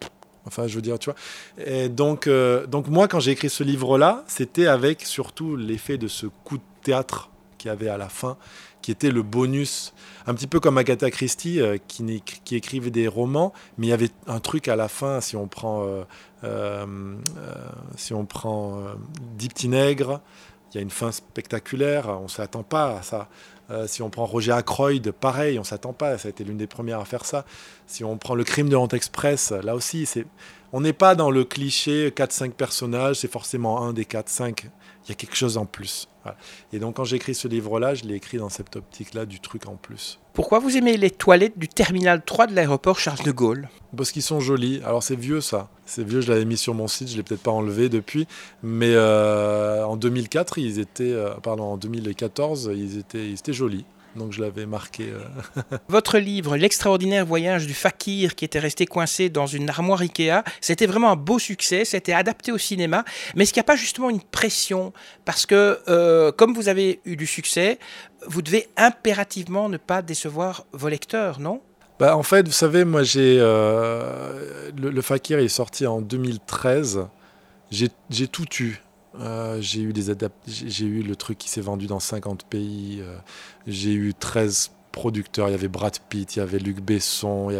Enfin, 0.47 0.67
je 0.67 0.75
veux 0.75 0.81
dire, 0.81 0.97
tu 0.97 1.09
vois. 1.09 1.19
Et 1.66 1.89
donc, 1.89 2.27
euh, 2.27 2.66
donc 2.66 2.87
moi, 2.87 3.07
quand 3.07 3.19
j'ai 3.19 3.31
écrit 3.31 3.49
ce 3.49 3.63
livre-là, 3.63 4.23
c'était 4.27 4.68
avec 4.68 5.04
surtout 5.04 5.56
l'effet 5.56 5.97
de 5.97 6.07
ce 6.07 6.25
coup 6.25 6.57
de 6.57 6.63
théâtre 6.83 7.30
qu'il 7.57 7.69
y 7.69 7.71
avait 7.71 7.89
à 7.89 7.97
la 7.97 8.09
fin, 8.09 8.37
qui 8.81 8.92
était 8.92 9.11
le 9.11 9.23
bonus, 9.23 9.94
un 10.25 10.33
petit 10.33 10.47
peu 10.47 10.59
comme 10.59 10.77
Agatha 10.77 11.11
Christie, 11.11 11.59
euh, 11.59 11.77
qui, 11.87 12.21
qui, 12.45 12.56
écrivait 12.56 12.92
des 12.92 13.07
romans, 13.07 13.54
mais 13.77 13.87
il 13.87 13.89
y 13.89 13.94
avait 13.94 14.11
un 14.27 14.39
truc 14.39 14.68
à 14.68 14.75
la 14.75 14.87
fin, 14.87 15.21
si 15.21 15.35
on 15.35 15.47
prend, 15.47 15.85
euh, 16.44 16.85
si 17.95 18.13
on 18.13 18.25
prend 18.25 18.83
il 20.71 20.75
y 20.75 20.80
a 20.80 20.81
une 20.81 20.89
fin 20.92 21.11
spectaculaire, 21.11 22.07
on 22.09 22.23
ne 22.23 22.27
s'attend 22.27 22.63
pas 22.63 22.97
à 22.97 23.01
ça. 23.01 23.30
Si 23.88 24.02
on 24.02 24.09
prend 24.09 24.26
Roger 24.26 24.54
Ackroyd, 24.54 25.12
pareil, 25.12 25.59
on 25.59 25.64
s'attend 25.64 25.94
pas, 25.94 26.18
ça 26.18 26.28
a 26.28 26.30
été 26.30 26.44
l'une 26.44 26.57
des 26.57 26.68
premières 26.68 27.00
à 27.00 27.06
faire 27.06 27.26
ça. 27.26 27.45
Si 27.86 28.04
on 28.04 28.18
prend 28.18 28.36
le 28.36 28.44
crime 28.44 28.69
de 28.69 28.76
Rente 28.76 28.94
Express, 28.94 29.52
là 29.52 29.76
aussi, 29.76 30.07
on 30.74 30.81
n'est 30.81 30.94
pas 30.94 31.16
dans 31.16 31.31
le 31.31 31.44
cliché 31.44 32.09
4-5 32.09 32.52
personnages, 32.52 33.18
c'est 33.18 33.31
forcément 33.31 33.83
un 33.83 33.94
des 33.94 34.06
4-5. 34.06 34.66
Il 35.06 35.09
y 35.09 35.12
a 35.12 35.16
quelque 35.16 35.36
chose 35.36 35.57
en 35.57 35.66
plus. 35.66 36.07
Et 36.74 36.80
donc, 36.80 36.97
quand 36.97 37.06
j'écris 37.06 37.36
ce 37.36 37.47
livre-là, 37.47 37.94
je 37.95 38.04
l'ai 38.04 38.16
écrit 38.16 38.38
dans 38.38 38.50
cette 38.50 38.76
optique-là 38.76 39.26
du 39.26 39.40
truc 39.40 39.66
en 39.68 39.76
plus. 39.76 40.19
Pourquoi 40.37 40.59
vous 40.59 40.77
aimez 40.77 40.97
les 40.97 41.09
toilettes 41.09 41.57
du 41.57 41.67
terminal 41.67 42.21
3 42.23 42.45
de 42.45 42.53
l'aéroport 42.53 42.99
Charles 42.99 43.25
de 43.25 43.31
Gaulle 43.31 43.69
Parce 43.97 44.11
qu'ils 44.11 44.21
sont 44.21 44.39
jolis. 44.39 44.81
Alors, 44.85 45.01
c'est 45.01 45.15
vieux 45.15 45.41
ça. 45.41 45.67
C'est 45.87 46.03
vieux, 46.03 46.21
je 46.21 46.31
l'avais 46.31 46.45
mis 46.45 46.57
sur 46.57 46.75
mon 46.75 46.87
site, 46.87 47.07
je 47.07 47.13
ne 47.13 47.17
l'ai 47.17 47.23
peut-être 47.23 47.41
pas 47.41 47.49
enlevé 47.49 47.89
depuis. 47.89 48.27
Mais 48.61 48.91
euh, 48.94 49.83
en 49.83 49.97
2004, 49.97 50.59
ils 50.59 50.77
étaient. 50.77 51.11
Euh, 51.11 51.31
pardon, 51.41 51.63
en 51.63 51.77
2014, 51.77 52.69
ils 52.75 52.99
étaient, 52.99 53.27
ils 53.27 53.33
étaient 53.33 53.51
jolis 53.51 53.83
donc 54.18 54.33
je 54.33 54.42
l'avais 54.42 54.66
marqué. 54.66 55.12
Euh. 55.12 55.62
Votre 55.88 56.18
livre, 56.18 56.57
L'extraordinaire 56.57 57.26
voyage 57.26 57.68
du 57.68 57.74
fakir 57.74 58.36
qui 58.36 58.45
était 58.45 58.59
resté 58.59 58.86
coincé 58.86 59.30
dans 59.30 59.45
une 59.45 59.69
armoire 59.69 60.02
Ikea, 60.02 60.44
c'était 60.62 60.86
vraiment 60.86 61.12
un 61.12 61.16
beau 61.16 61.40
succès, 61.40 61.86
c'était 61.86 62.14
adapté 62.14 62.52
au 62.52 62.57
cinéma, 62.57 63.06
mais 63.36 63.44
est-ce 63.44 63.54
qu'il 63.54 63.62
n'y 63.62 63.66
a 63.66 63.71
pas 63.71 63.76
justement 63.76 64.09
une 64.09 64.21
pression? 64.21 64.92
Parce 65.26 65.45
que 65.45 65.80
euh, 65.88 66.31
comme 66.31 66.54
vous 66.54 66.68
avez 66.68 67.00
eu 67.06 67.16
du 67.16 67.28
succès, 67.28 67.80
vous 68.26 68.42
devez 68.42 68.68
impérativement 68.76 69.69
ne 69.69 69.78
pas 69.78 70.02
décevoir 70.02 70.66
vos 70.74 70.90
lecteurs, 70.90 71.40
non? 71.40 71.62
Bah, 72.00 72.16
en 72.16 72.24
fait, 72.24 72.45
vous 72.45 72.54
savez, 72.54 72.86
moi, 72.86 73.02
j'ai 73.04 73.38
euh, 73.40 74.69
le, 74.78 74.92
le, 74.92 75.02
Fakir 75.02 75.40
est 75.40 75.47
sorti 75.47 75.88
en 75.88 76.00
2013. 76.00 77.07
J'ai 77.71 78.28
tout 78.28 78.45
eu. 78.59 78.81
Euh, 79.19 79.57
j'ai 79.62 79.81
eu 79.81 79.94
des 79.94 80.14
j'ai 80.45 80.86
eu 80.86 81.02
le 81.02 81.16
truc 81.16 81.38
qui 81.38 81.50
s'est 81.50 81.62
vendu 81.62 81.88
dans 81.88 82.00
50 82.00 82.45
pays. 82.45 83.00
Euh, 83.02 83.18
j'ai 83.66 83.94
eu 83.94 84.14
13 84.14 84.71
producteurs, 84.92 85.50
il 85.50 85.52
y 85.52 85.56
avait 85.56 85.68
Brad 85.68 85.97
Pitt, 86.09 86.36
il 86.36 86.40
y 86.40 86.42
avait 86.42 86.59
Luc 86.59 86.81
Besson. 86.81 87.52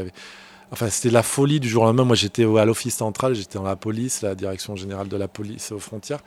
Enfin, 0.72 0.90
c'était 0.90 1.10
la 1.10 1.24
folie 1.24 1.60
du 1.60 1.70
jour 1.70 1.84
au 1.84 1.86
lendemain. 1.86 2.04
Moi, 2.04 2.16
j'étais 2.16 2.44
à 2.44 2.66
l'office 2.66 2.96
central, 2.96 3.34
j'étais 3.34 3.58
dans 3.58 3.64
la 3.64 3.76
police, 3.76 4.22
la 4.22 4.36
direction 4.36 4.76
générale 4.76 5.08
de 5.08 5.18
la 5.18 5.28
police 5.28 5.72
aux 5.72 5.80
frontières. 5.80 6.20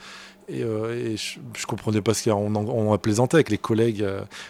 Et, 0.49 0.63
euh, 0.63 1.17
je, 1.17 1.39
ne 1.39 1.67
comprenais 1.67 2.01
pas 2.01 2.15
ce 2.15 2.31
qu'on 2.31 2.55
on, 2.55 2.99
plaisantait 2.99 3.37
avec 3.37 3.51
les 3.51 3.59
collègues 3.59 4.05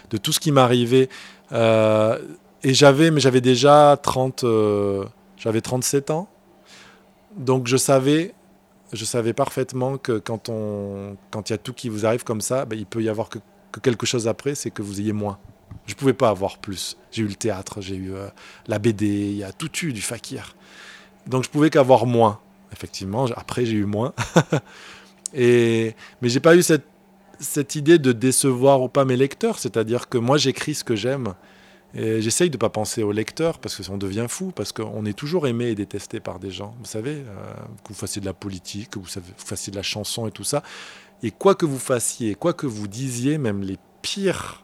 de 0.09 0.17
tout 0.17 0.31
ce 0.31 0.39
qui 0.39 0.51
m'arrivait. 0.51 1.09
Et 1.51 2.73
j'avais, 2.73 3.11
mais 3.11 3.19
j'avais 3.19 3.41
déjà 3.41 3.97
30, 4.01 4.45
j'avais 5.37 5.61
37 5.61 6.11
ans. 6.11 6.29
Donc 7.37 7.67
je 7.67 7.77
savais, 7.77 8.33
je 8.93 9.05
savais 9.05 9.33
parfaitement 9.33 9.97
que 9.97 10.19
quand 10.19 10.49
on, 10.49 11.17
quand 11.31 11.49
il 11.49 11.53
y 11.53 11.55
a 11.55 11.57
tout 11.57 11.73
qui 11.73 11.89
vous 11.89 12.05
arrive 12.05 12.23
comme 12.23 12.41
ça, 12.41 12.65
ben, 12.65 12.77
il 12.77 12.85
peut 12.85 13.01
y 13.01 13.09
avoir 13.09 13.29
que, 13.29 13.39
quelque 13.81 14.05
chose 14.05 14.27
après, 14.27 14.55
c'est 14.55 14.71
que 14.71 14.81
vous 14.81 14.99
ayez 14.99 15.13
moins. 15.13 15.39
Je 15.85 15.95
pouvais 15.95 16.13
pas 16.13 16.29
avoir 16.29 16.57
plus. 16.57 16.97
J'ai 17.11 17.23
eu 17.23 17.27
le 17.27 17.35
théâtre, 17.35 17.81
j'ai 17.81 17.95
eu 17.95 18.11
la 18.67 18.77
BD, 18.77 19.05
il 19.07 19.37
y 19.37 19.43
a 19.43 19.51
tout 19.51 19.71
eu 19.83 19.93
du 19.93 20.01
fakir. 20.01 20.55
Donc 21.27 21.43
je 21.43 21.49
pouvais 21.49 21.69
qu'avoir 21.69 22.05
moins. 22.05 22.39
Effectivement, 22.73 23.25
après 23.35 23.65
j'ai 23.65 23.77
eu 23.77 23.85
moins. 23.85 24.13
Et, 25.33 25.95
mais 26.21 26.29
j'ai 26.29 26.39
pas 26.39 26.55
eu 26.55 26.61
cette 26.61 27.75
idée 27.75 27.99
de 27.99 28.11
décevoir 28.11 28.81
ou 28.81 28.89
pas 28.89 29.05
mes 29.05 29.17
lecteurs. 29.17 29.59
C'est-à-dire 29.59 30.09
que 30.09 30.17
moi, 30.17 30.37
j'écris 30.37 30.75
ce 30.75 30.83
que 30.83 30.95
j'aime. 30.95 31.33
J'essaye 31.93 32.49
de 32.49 32.55
ne 32.55 32.59
pas 32.59 32.69
penser 32.69 33.03
aux 33.03 33.11
lecteurs 33.11 33.59
parce 33.59 33.75
que 33.75 33.91
on 33.91 33.97
devient 33.97 34.27
fou, 34.29 34.51
parce 34.55 34.71
qu'on 34.71 35.05
est 35.05 35.17
toujours 35.17 35.47
aimé 35.47 35.65
et 35.67 35.75
détesté 35.75 36.19
par 36.19 36.39
des 36.39 36.51
gens. 36.51 36.73
Vous 36.79 36.85
savez, 36.85 37.11
euh, 37.11 37.53
que 37.83 37.89
vous 37.89 37.93
fassiez 37.93 38.21
de 38.21 38.25
la 38.25 38.33
politique, 38.33 38.91
que 38.91 38.99
vous, 38.99 39.07
fassiez 39.37 39.71
de 39.71 39.75
la 39.75 39.83
chanson 39.83 40.27
et 40.27 40.31
tout 40.31 40.45
ça. 40.45 40.63
Et 41.23 41.31
quoi 41.31 41.55
que 41.55 41.65
vous 41.65 41.79
fassiez, 41.79 42.35
quoi 42.35 42.53
que 42.53 42.65
vous 42.65 42.87
disiez, 42.87 43.37
même 43.37 43.61
les 43.61 43.77
pires, 44.01 44.63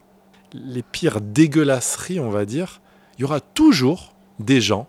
les 0.54 0.84
pires 0.84 1.20
dégueulasseries, 1.20 2.20
on 2.20 2.30
va 2.30 2.46
dire, 2.46 2.82
il 3.18 3.22
y 3.22 3.26
aura 3.26 3.42
toujours 3.42 4.16
des 4.40 4.62
gens 4.62 4.88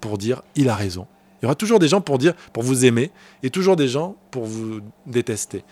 pour 0.00 0.18
dire 0.18 0.42
il 0.56 0.68
a 0.68 0.74
raison. 0.74 1.06
Il 1.40 1.44
y 1.44 1.46
aura 1.46 1.54
toujours 1.54 1.78
des 1.78 1.88
gens 1.88 2.00
pour 2.00 2.18
dire, 2.18 2.34
pour 2.52 2.62
vous 2.62 2.84
aimer, 2.84 3.10
et 3.42 3.50
toujours 3.50 3.76
des 3.76 3.88
gens 3.88 4.16
pour 4.30 4.46
vous 4.46 4.80
détester. 5.06 5.64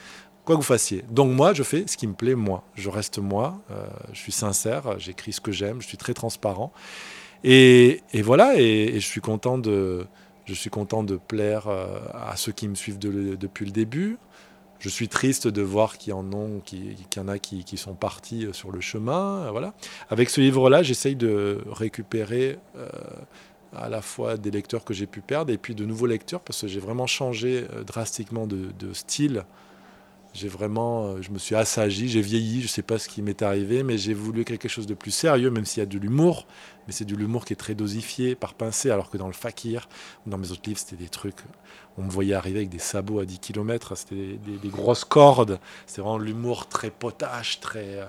Quoi 0.44 0.56
que 0.56 0.60
vous 0.60 0.66
fassiez. 0.66 1.04
Donc 1.10 1.32
moi, 1.32 1.54
je 1.54 1.62
fais 1.62 1.84
ce 1.86 1.96
qui 1.96 2.06
me 2.06 2.14
plaît, 2.14 2.34
moi. 2.34 2.64
Je 2.74 2.90
reste 2.90 3.18
moi, 3.18 3.60
euh, 3.70 3.86
je 4.12 4.18
suis 4.18 4.32
sincère, 4.32 4.98
j'écris 4.98 5.32
ce 5.32 5.40
que 5.40 5.52
j'aime, 5.52 5.80
je 5.80 5.86
suis 5.86 5.96
très 5.96 6.14
transparent. 6.14 6.72
Et, 7.44 8.00
voilà, 8.22 8.54
et, 8.56 8.94
je 8.94 9.06
suis 9.06 9.20
content 9.20 9.58
de, 9.58 10.06
je 10.46 10.54
suis 10.54 10.70
content 10.70 11.02
de 11.02 11.16
plaire 11.16 11.68
euh, 11.68 11.98
à 12.14 12.36
ceux 12.36 12.52
qui 12.52 12.68
me 12.68 12.74
suivent 12.74 12.98
depuis 12.98 13.66
le 13.66 13.70
début. 13.72 14.18
Je 14.78 14.88
suis 14.90 15.08
triste 15.08 15.48
de 15.48 15.62
voir 15.62 15.96
qu'il 15.96 16.10
y 16.10 16.12
en, 16.12 16.30
a, 16.32 16.60
qui, 16.64 16.94
y 17.16 17.18
en 17.18 17.28
a 17.28 17.38
qui, 17.38 17.76
sont 17.78 17.94
partis 17.94 18.46
sur 18.52 18.70
le 18.70 18.82
chemin. 18.82 19.50
Voilà. 19.50 19.72
Avec 20.10 20.28
ce 20.28 20.42
livre-là, 20.42 20.82
j'essaye 20.82 21.16
de 21.16 21.64
récupérer 21.70 22.58
euh, 22.76 22.88
à 23.74 23.88
la 23.88 24.02
fois 24.02 24.36
des 24.36 24.50
lecteurs 24.50 24.84
que 24.84 24.94
j'ai 24.94 25.06
pu 25.06 25.20
perdre 25.20 25.52
et 25.52 25.58
puis 25.58 25.74
de 25.74 25.84
nouveaux 25.84 26.06
lecteurs 26.06 26.40
parce 26.40 26.60
que 26.60 26.68
j'ai 26.68 26.80
vraiment 26.80 27.06
changé 27.06 27.66
euh, 27.72 27.82
drastiquement 27.82 28.46
de, 28.46 28.92
style. 28.92 29.44
J'ai 30.34 30.48
vraiment, 30.48 31.06
euh, 31.06 31.22
je 31.22 31.30
me 31.30 31.38
suis 31.38 31.54
assagi, 31.54 32.08
j'ai 32.08 32.20
vieilli, 32.20 32.58
je 32.58 32.64
ne 32.64 32.68
sais 32.68 32.82
pas 32.82 32.98
ce 32.98 33.08
qui 33.08 33.22
m'est 33.22 33.40
arrivé, 33.40 33.84
mais 33.84 33.96
j'ai 33.96 34.14
voulu 34.14 34.44
quelque 34.44 34.66
chose 34.66 34.86
de 34.88 34.94
plus 34.94 35.12
sérieux, 35.12 35.48
même 35.48 35.64
s'il 35.64 35.80
y 35.80 35.82
a 35.84 35.86
de 35.86 35.96
l'humour, 35.96 36.48
mais 36.86 36.92
c'est 36.92 37.04
de 37.04 37.14
l'humour 37.14 37.44
qui 37.44 37.52
est 37.52 37.56
très 37.56 37.76
dosifié, 37.76 38.34
par 38.34 38.54
pincée, 38.54 38.90
alors 38.90 39.10
que 39.10 39.16
dans 39.16 39.28
le 39.28 39.32
fakir, 39.32 39.88
dans 40.26 40.36
mes 40.36 40.50
autres 40.50 40.62
livres, 40.66 40.80
c'était 40.80 41.00
des 41.00 41.08
trucs, 41.08 41.38
on 41.96 42.02
me 42.02 42.10
voyait 42.10 42.34
arriver 42.34 42.58
avec 42.58 42.68
des 42.68 42.80
sabots 42.80 43.20
à 43.20 43.24
10 43.24 43.38
km, 43.38 43.96
c'était 43.96 44.36
des, 44.60 44.68
grosses 44.68 45.04
cordes, 45.04 45.60
c'est 45.86 46.00
vraiment 46.00 46.18
l'humour 46.18 46.66
très 46.66 46.90
potache, 46.90 47.60
très... 47.60 48.00
Euh, 48.00 48.06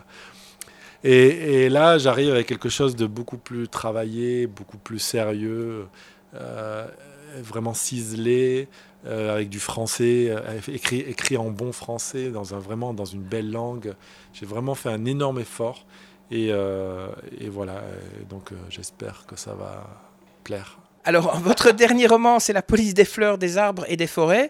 et, 1.03 1.69
là, 1.69 1.99
j'arrive 1.99 2.31
avec 2.31 2.47
quelque 2.47 2.69
chose 2.69 2.95
de 2.95 3.05
beaucoup 3.05 3.37
plus 3.37 3.67
travaillé, 3.67 4.47
beaucoup 4.47 4.79
plus 4.79 4.97
sérieux, 4.97 5.85
euh, 6.33 6.87
vraiment 7.43 7.75
ciselé, 7.75 8.67
euh, 9.05 9.35
avec 9.35 9.49
du 9.49 9.59
français, 9.59 10.27
euh, 10.29 10.59
écrit, 10.67 10.99
écrit 10.99 11.37
en 11.37 11.49
bon 11.49 11.71
français, 11.71 12.29
dans 12.29 12.55
un, 12.55 12.59
vraiment 12.59 12.93
dans 12.93 13.05
une 13.05 13.21
belle 13.21 13.51
langue. 13.51 13.93
J'ai 14.33 14.45
vraiment 14.45 14.75
fait 14.75 14.89
un 14.89 15.05
énorme 15.05 15.39
effort. 15.39 15.85
Et, 16.31 16.51
voilà, 17.49 17.83
donc 18.29 18.49
j'espère 18.69 19.25
que 19.27 19.35
ça 19.35 19.53
va 19.53 19.87
plaire. 20.43 20.79
Alors, 21.03 21.37
votre 21.43 21.71
dernier 21.71 22.07
roman, 22.07 22.39
c'est 22.39 22.51
La 22.51 22.63
police 22.63 22.95
des 22.95 23.05
fleurs, 23.05 23.37
des 23.37 23.59
arbres 23.59 23.85
et 23.87 23.95
des 23.95 24.07
forêts. 24.07 24.49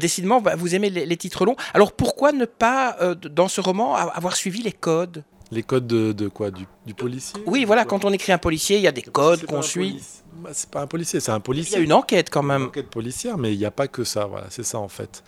décidément, 0.00 0.40
bah, 0.40 0.56
vous 0.56 0.74
aimez 0.74 0.90
les, 0.90 1.06
les, 1.06 1.16
titres 1.16 1.44
longs. 1.44 1.54
Alors, 1.74 1.92
pourquoi 1.92 2.32
ne 2.32 2.44
pas, 2.44 2.96
dans 3.14 3.46
ce 3.46 3.60
roman, 3.60 3.94
avoir 3.94 4.34
suivi 4.34 4.62
les 4.62 4.72
codes? 4.72 5.22
Les 5.52 5.62
codes 5.62 5.86
de, 5.86 6.28
quoi 6.28 6.50
du, 6.50 6.66
policier 6.94 7.40
Oui, 7.46 7.64
voilà, 7.64 7.84
quand 7.84 8.04
on 8.04 8.12
écrit 8.12 8.32
un 8.32 8.38
policier, 8.38 8.78
il 8.78 8.82
y 8.82 8.88
a 8.88 8.92
des 8.92 9.02
codes 9.02 9.44
qu'on 9.44 9.62
suit. 9.62 10.00
Bah, 10.42 10.50
c'est 10.52 10.70
pas 10.70 10.80
un 10.80 10.86
policier, 10.86 11.20
c'est 11.20 11.30
un 11.30 11.40
policier. 11.40 11.76
Il 11.76 11.78
y 11.78 11.82
a 11.82 11.84
une 11.84 11.92
enquête 11.92 12.30
quand 12.30 12.42
même. 12.42 12.62
Une 12.62 12.68
enquête 12.68 12.88
policière, 12.88 13.36
mais 13.36 13.52
il 13.52 13.58
n'y 13.58 13.66
a 13.66 13.70
pas 13.70 13.86
que 13.86 14.02
ça. 14.02 14.24
Voilà, 14.24 14.46
c'est 14.48 14.64
ça 14.64 14.78
en 14.78 14.88
fait. 14.88 15.22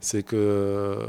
C'est 0.00 0.24
que 0.24 0.36
euh, 0.36 1.06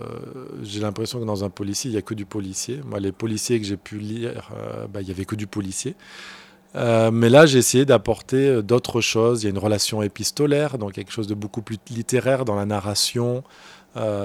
j'ai 0.63 0.79
l'impression 0.79 1.19
que 1.19 1.25
dans 1.25 1.43
un 1.43 1.49
policier, 1.49 1.89
il 1.89 1.93
n'y 1.93 1.99
a 1.99 2.03
que 2.03 2.13
du 2.13 2.25
policier. 2.25 2.81
Moi, 2.85 2.99
les 2.99 3.11
policiers 3.11 3.59
que 3.59 3.65
j'ai 3.65 3.77
pu 3.77 3.97
lire, 3.97 4.51
euh, 4.55 4.85
bah, 4.87 5.01
il 5.01 5.05
n'y 5.05 5.11
avait 5.11 5.25
que 5.25 5.35
du 5.35 5.47
policier. 5.47 5.95
Euh, 6.75 7.09
mais 7.09 7.29
là, 7.29 7.47
j'ai 7.47 7.57
essayé 7.57 7.85
d'apporter 7.85 8.61
d'autres 8.61 9.01
choses. 9.01 9.41
Il 9.41 9.45
y 9.45 9.47
a 9.47 9.49
une 9.49 9.57
relation 9.57 10.03
épistolaire, 10.03 10.77
donc 10.77 10.93
quelque 10.93 11.11
chose 11.11 11.27
de 11.27 11.33
beaucoup 11.33 11.63
plus 11.63 11.77
littéraire 11.89 12.45
dans 12.45 12.55
la 12.55 12.67
narration, 12.67 13.43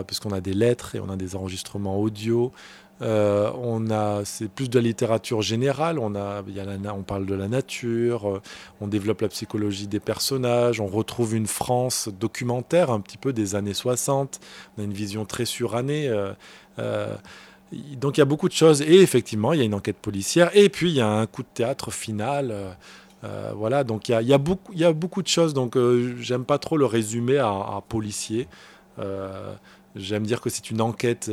puisqu'on 0.07 0.31
a 0.31 0.41
des 0.41 0.53
lettres 0.53 0.95
et 0.95 1.01
on 1.01 1.09
a 1.09 1.17
des 1.17 1.35
enregistrements 1.35 1.99
audio. 1.99 2.53
Euh, 3.03 3.51
on 3.57 3.91
a, 3.91 4.25
c'est 4.25 4.49
plus 4.49 4.71
de 4.71 4.79
la 4.79 4.83
littérature 4.83 5.43
générale. 5.43 5.99
On 5.99 6.15
a, 6.15 6.43
on 6.97 7.03
parle 7.03 7.27
de 7.27 7.35
la 7.35 7.49
nature, 7.49 8.29
euh, 8.29 8.43
on 8.81 8.87
développe 8.87 9.21
la 9.21 9.29
psychologie 9.29 9.89
des 9.89 10.01
personnages, 10.01 10.81
on 10.81 10.87
retrouve 10.87 11.35
une 11.35 11.47
France 11.47 12.09
documentaire 12.09 12.91
un 12.91 13.01
petit 13.01 13.19
peu 13.19 13.33
des 13.33 13.55
années 13.55 13.75
60. 13.75 14.41
On 14.77 14.83
a 14.83 14.85
une 14.85 14.93
vision 14.93 15.25
très 15.25 15.45
surannée. 15.45 16.09
Euh, 16.79 17.17
donc 17.97 18.17
il 18.17 18.21
y 18.21 18.23
a 18.23 18.27
beaucoup 18.27 18.49
de 18.49 18.55
choses 18.55 18.83
et 18.83 19.01
effectivement 19.01 19.53
il 19.53 19.59
y 19.59 19.63
a 19.63 19.65
une 19.65 19.75
enquête 19.75 19.97
policière 19.97 20.51
et 20.55 20.69
puis 20.69 20.91
il 20.91 20.97
y 20.97 21.01
a 21.01 21.09
un 21.09 21.27
coup 21.27 21.43
de 21.43 21.49
théâtre 21.53 21.91
final. 21.91 22.77
voilà, 23.57 23.85
donc 23.85 24.09
il 24.09 24.13
y, 24.13 24.35
a, 24.35 24.39
beaucoup, 24.39 24.73
il 24.73 24.79
y 24.79 24.85
a 24.85 24.93
beaucoup 24.93 25.23
de 25.23 25.29
choses. 25.29 25.55
Donc 25.55 25.77
j'aime 26.21 26.45
pas 26.45 26.59
trop 26.59 26.77
le 26.77 26.87
résumer 26.87 27.39
à, 27.39 27.49
à 27.49 27.83
policier. 27.89 28.47
J'aime 29.97 30.25
dire 30.25 30.41
que 30.41 30.51
c'est 30.51 30.71
une 30.71 30.81
enquête 30.81 31.31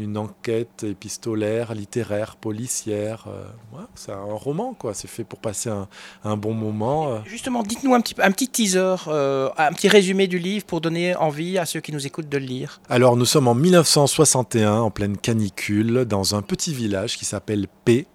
une 0.00 0.16
enquête 0.16 0.84
épistolaire, 0.84 1.74
littéraire, 1.74 2.36
policière. 2.36 3.26
Euh, 3.28 3.44
c'est 3.94 4.12
un 4.12 4.22
roman, 4.22 4.74
quoi. 4.74 4.94
C'est 4.94 5.08
fait 5.08 5.24
pour 5.24 5.38
passer 5.38 5.70
un, 6.24 6.36
bon 6.36 6.54
moment. 6.54 7.12
Euh. 7.12 7.18
Justement, 7.26 7.62
dites-nous 7.62 7.94
un 7.94 8.00
petit, 8.00 8.14
un 8.18 8.30
petit 8.30 8.48
teaser, 8.48 8.96
euh, 9.08 9.50
un 9.58 9.72
petit 9.72 9.88
résumé 9.88 10.26
du 10.26 10.38
livre 10.38 10.64
pour 10.64 10.80
donner 10.80 11.14
envie 11.16 11.58
à 11.58 11.66
ceux 11.66 11.80
qui 11.80 11.92
nous 11.92 12.06
écoutent 12.06 12.28
de 12.28 12.38
le 12.38 12.46
lire. 12.46 12.80
Alors, 12.88 13.16
nous 13.16 13.26
sommes 13.26 13.48
en 13.48 13.54
1961, 13.54 14.80
en 14.80 14.90
pleine 14.90 15.16
canicule, 15.16 16.04
dans 16.04 16.34
un 16.34 16.42
petit 16.42 16.72
village 16.72 17.16
qui 17.16 17.24
s'appelle 17.24 17.66
P, 17.84 18.06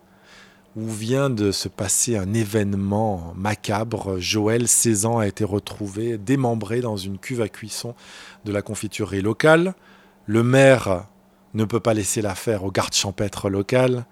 où 0.75 0.89
vient 0.89 1.29
de 1.29 1.51
se 1.51 1.69
passer 1.69 2.17
un 2.17 2.33
événement 2.33 3.33
macabre. 3.35 4.19
Joël, 4.19 4.67
16 4.67 5.05
ans, 5.05 5.19
a 5.19 5.27
été 5.27 5.43
retrouvé 5.43 6.17
démembré 6.17 6.81
dans 6.81 6.97
une 6.97 7.17
cuve 7.17 7.41
à 7.41 7.47
cuisson 7.47 7.95
de 8.43 8.51
la 8.51 8.61
confiturerie 8.61 9.21
locale. 9.21 9.73
Le 10.25 10.43
maire 10.43 11.07
ne 11.53 11.63
peut 11.63 11.79
pas 11.79 11.93
laisser 11.93 12.21
l'affaire 12.21 12.65
au 12.65 12.71
garde 12.71 12.93
champêtre 12.93 13.49
local. 13.49 14.05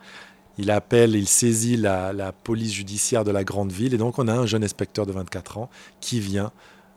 Il 0.57 0.71
appelle, 0.71 1.15
il 1.15 1.27
saisit 1.27 1.75
la, 1.75 2.31
police 2.43 2.73
judiciaire 2.73 3.25
de 3.25 3.31
la 3.31 3.43
grande 3.43 3.71
ville. 3.71 3.93
Et 3.93 3.97
donc, 3.97 4.17
on 4.17 4.27
a 4.29 4.33
un 4.33 4.45
jeune 4.45 4.63
inspecteur 4.63 5.05
de 5.05 5.11
24 5.11 5.57
ans 5.57 5.69
qui 5.99 6.21
vient 6.21 6.51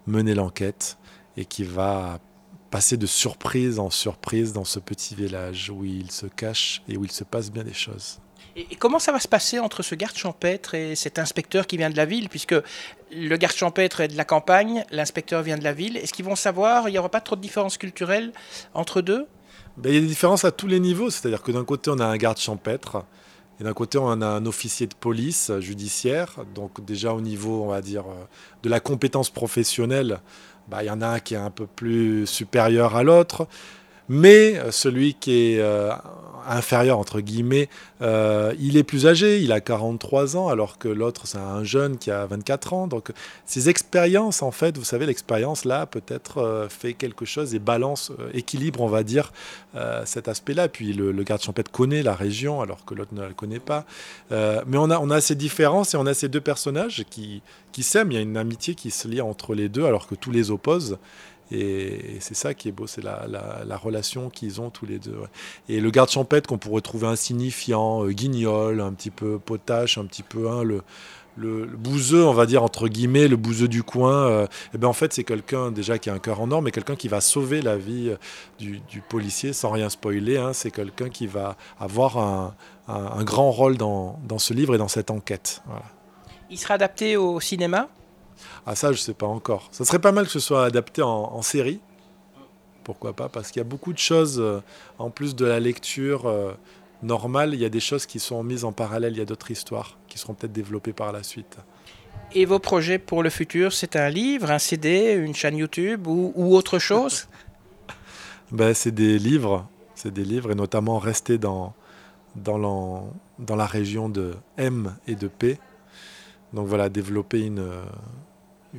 mener 0.07 0.35
l'enquête 0.35 0.97
et 1.37 1.45
qui 1.45 1.65
va 1.65 2.21
passer 2.71 2.97
de 2.97 3.07
surprise 3.07 3.79
en 3.81 3.91
surprise 3.91 4.53
dans 4.53 4.65
ce 4.65 4.79
petit 4.79 5.15
village 5.15 5.71
où 5.71 5.85
il 5.85 6.11
se 6.11 6.27
cache 6.27 6.83
et 6.89 6.97
où 6.97 7.05
il 7.05 7.11
se 7.11 7.25
passe 7.25 7.51
bien 7.51 7.65
des 7.65 7.73
choses. 7.73 8.21
Et 8.57 8.75
comment 8.77 8.99
ça 8.99 9.13
va 9.13 9.21
se 9.21 9.29
passer 9.29 9.59
entre 9.59 9.83
ce 9.83 9.95
garde 9.95 10.17
champêtre 10.17 10.75
et 10.75 10.95
cet 10.95 11.19
inspecteur 11.19 11.67
qui 11.67 11.77
vient 11.77 11.91
de 11.91 11.97
la 11.97 12.07
ville 12.07 12.31
Puisque 12.31 12.55
le 13.13 13.37
garde 13.37 13.55
champêtre 13.55 14.01
est 14.01 14.09
de 14.09 14.17
la 14.17 14.25
campagne, 14.25 14.83
l'inspecteur 14.91 15.43
vient 15.43 15.59
de 15.59 15.65
la 15.65 15.75
ville. 15.75 15.99
Est-ce 15.99 16.15
qu'ils 16.15 16.25
vont 16.25 16.37
savoir 16.37 16.89
Il 16.89 16.93
n'y 16.93 16.99
aura 16.99 17.11
pas 17.11 17.21
trop 17.21 17.37
de 17.37 17.43
différence 17.43 17.77
culturelle 17.77 18.33
entre 18.73 19.03
deux? 19.03 19.27
Ben, 19.77 19.91
il 19.91 19.97
y 19.97 19.99
a 19.99 20.01
des 20.01 20.07
différences 20.07 20.47
à 20.47 20.53
tous 20.53 20.69
les 20.69 20.81
niveaux. 20.81 21.11
C'est-à-dire 21.11 21.43
que 21.43 21.53
d'un 21.53 21.65
côté, 21.65 21.91
on 21.91 21.99
a 21.99 22.07
un 22.07 22.17
garde 22.17 22.39
champêtre. 22.39 23.05
Et 23.61 23.65
d'un 23.65 23.75
côté, 23.75 23.99
on 23.99 24.09
a 24.23 24.27
un 24.27 24.47
officier 24.47 24.87
de 24.87 24.95
police 24.95 25.53
judiciaire. 25.61 26.37
Donc 26.55 26.83
déjà 26.83 27.13
au 27.13 27.21
niveau, 27.21 27.65
on 27.65 27.69
va 27.69 27.83
dire, 27.83 28.05
euh, 28.07 28.25
de 28.63 28.71
la 28.71 28.81
compétence 28.81 29.29
professionnelle, 29.29 30.21
ben, 30.69 30.81
il 30.81 30.87
y 30.87 30.91
en 30.91 31.03
a 31.03 31.09
un 31.09 31.21
qui 31.21 31.35
est 31.35 31.39
un 31.39 31.51
peu 31.51 31.67
plus 31.67 32.27
supérieur 32.27 32.97
à 32.97 33.03
l'autre. 33.03 33.47
Mais 34.09 34.61
celui 34.71 35.15
qui 35.15 35.33
est 35.33 35.63
inférieur 36.47 36.99
entre 36.99 37.21
guillemets, 37.21 37.69
euh, 38.03 38.55
il 38.61 38.77
est 38.77 38.83
plus 38.83 39.07
âgé, 39.07 39.41
il 39.41 39.53
a 39.53 39.61
43 39.61 40.37
ans, 40.37 40.49
alors 40.49 40.79
que 40.79 40.89
l'autre 40.89 41.27
c'est 41.27 41.39
un 41.39 41.65
jeune 41.65 41.99
qui 41.99 42.11
a 42.11 42.27
24 42.27 42.73
ans. 42.73 42.87
Donc 42.87 43.13
ces 43.45 43.69
expériences, 43.69 44.43
en 44.43 44.51
fait, 44.51 44.77
vous 44.77 44.85
savez, 44.85 45.07
l'expérience 45.07 45.65
là 45.65 45.87
peut-être 45.87 46.39
euh, 46.39 46.69
fait 46.69 46.95
quelque 46.95 47.25
chose 47.25 47.55
et 47.55 47.59
balance, 47.59 48.13
euh, 48.19 48.31
équilibre, 48.35 48.81
on 48.81 48.89
va 48.89 49.03
dire, 49.03 49.33
cet 50.07 50.27
aspect-là. 50.29 50.69
Puis 50.69 50.95
le, 50.95 51.13
garde 51.23 51.43
champêtre 51.43 51.71
connaît 51.71 52.03
la 52.03 52.15
région, 52.15 52.63
alors 52.63 52.87
que 52.87 52.95
l'autre 52.95 53.13
ne 53.13 53.21
la 53.21 53.35
connaît 53.35 53.61
pas. 53.61 53.85
mais 54.31 54.79
on 54.79 54.91
a, 54.91 54.99
on 54.99 55.11
a 55.11 55.21
ces 55.21 55.35
différences 55.35 55.93
et 55.93 55.99
on 55.99 56.07
a 56.07 56.15
ces 56.15 56.29
deux 56.29 56.41
personnages 56.41 57.05
qui, 57.11 57.43
qui 57.73 57.83
s'aiment. 57.83 58.11
Il 58.11 58.15
y 58.15 58.19
a 58.19 58.23
une 58.23 58.39
amitié 58.39 58.75
qui 58.75 58.91
se 58.91 59.07
lie 59.07 59.21
entre 59.21 59.55
les 59.55 59.69
deux, 59.69 59.85
alors 59.85 60.07
que 60.07 60.15
tous 60.15 60.31
les 60.31 60.51
opposent. 60.51 60.97
Et, 61.53 62.17
c'est 62.21 62.35
ça 62.35 62.55
qui 62.55 62.69
est 62.69 62.73
beau, 62.73 62.87
c'est 62.87 63.03
la, 63.03 63.77
relation 63.77 64.31
qu'ils 64.31 64.61
ont 64.61 64.71
tous 64.71 64.87
les 64.87 64.99
deux. 64.99 65.19
Et 65.69 65.81
le 65.81 65.91
garde 65.91 66.11
champêtre 66.11 66.49
qu'on 66.49 66.59
pourrait 66.59 66.81
trouver 66.81 67.07
insignifiant, 67.07 68.05
euh, 68.05 68.11
guignol, 68.11 68.81
un 68.81 68.93
petit 68.93 69.11
peu 69.11 69.39
potache, 69.39 69.99
un 69.99 70.07
petit 70.07 70.23
peu 70.23 70.49
hein, 70.49 70.63
le, 70.65 70.83
bouseux, 71.37 72.25
on 72.25 72.33
va 72.33 72.47
dire 72.47 72.63
entre 72.63 72.89
guillemets, 72.89 73.29
le 73.29 73.37
bouseux 73.37 73.69
du 73.69 73.83
coin. 73.83 74.29
et 74.29 74.33
euh, 74.33 74.47
eh 74.75 74.79
ben 74.79 74.89
en 74.89 74.95
fait 74.95 75.13
c'est 75.13 75.23
quelqu'un 75.23 75.71
déjà 75.71 75.99
qui 75.99 76.09
a 76.09 76.15
un 76.15 76.19
cœur 76.19 76.41
en 76.41 76.51
or, 76.51 76.63
mais 76.63 76.71
quelqu'un 76.71 76.97
qui 76.97 77.09
va 77.09 77.21
sauver 77.21 77.61
la 77.61 77.77
vie 77.77 78.09
euh, 78.09 78.17
du, 78.59 79.03
policier 79.09 79.53
sans 79.53 79.71
rien 79.71 79.91
spoiler. 79.91 80.39
Hein. 80.39 80.53
c'est 80.55 80.71
quelqu'un 80.71 81.11
qui 81.11 81.27
va 81.27 81.57
avoir 81.79 82.17
un, 82.17 82.55
grand 83.25 83.51
rôle 83.51 83.77
dans, 83.77 84.19
ce 84.39 84.55
livre 84.55 84.75
et 84.75 84.79
dans 84.79 84.89
cette 84.89 85.11
enquête. 85.11 85.63
Il 86.49 86.59
sera 86.59 86.75
adapté 86.75 87.17
au 87.17 87.39
cinéma? 87.41 87.89
Ah 88.67 88.75
ça, 88.75 88.93
je 88.93 88.99
sais 88.99 89.15
pas 89.15 89.27
encore. 89.27 89.69
Ça 89.73 89.85
serait 89.85 89.99
pas 89.99 90.13
mal 90.13 90.27
que 90.27 90.33
ce 90.33 90.41
soit 90.41 90.65
adapté 90.65 91.03
en, 91.03 91.43
série. 91.43 91.81
Pourquoi 92.85 93.13
pas 93.13 93.29
Parce 93.29 93.51
qu'il 93.51 93.61
y 93.61 93.65
a 93.65 93.69
beaucoup 93.69 93.93
de 93.93 93.99
choses, 93.99 94.39
euh, 94.39 94.61
en 94.99 95.11
plus 95.11 95.35
de 95.35 95.45
la 95.45 95.61
lecture 95.61 96.27
euh, 96.27 96.53
normale, 97.03 97.55
il 97.55 97.61
y 97.61 97.65
a 97.65 97.69
des 97.69 97.81
choses 97.81 98.07
qui 98.07 98.21
sont 98.21 98.43
mises 98.43 98.65
en 98.65 98.73
parallèle, 98.73 99.15
il 99.15 99.19
y 99.19 99.23
a 99.23 99.25
d'autres 99.25 99.51
histoires 99.51 99.97
qui 100.09 100.19
seront 100.19 100.35
peut-être 100.35 100.53
développées 100.53 100.93
par 100.93 101.13
la 101.13 101.23
suite. 101.23 101.59
Et 102.33 102.45
vos 102.45 102.59
projets 102.59 102.99
pour 102.99 103.23
le 103.23 103.31
futur, 103.31 103.73
c'est 103.73 103.97
un 103.97 104.09
livre, 104.09 104.51
un 104.51 104.59
CD, 104.59 105.13
une 105.13 105.35
chaîne 105.35 105.57
YouTube 105.57 106.07
ou, 106.07 106.55
autre 106.55 106.79
chose? 106.79 107.29
Ben, 108.53 108.75
C'est 108.75 108.93
des 108.93 109.19
livres, 109.19 109.69
c'est 109.97 110.13
des 110.13 110.25
livres, 110.25 110.53
et 110.53 110.55
notamment 110.55 111.01
rester 111.01 111.37
dans, 111.37 111.75
dans, 112.37 113.13
dans 113.41 113.57
la 113.57 113.67
région 113.67 114.09
de 114.09 114.35
M 114.57 114.95
et 115.09 115.17
de 115.17 115.27
P. 115.27 115.59
Donc 116.53 116.69
voilà, 116.69 116.89
développer 116.89 117.41
une, 117.41 117.69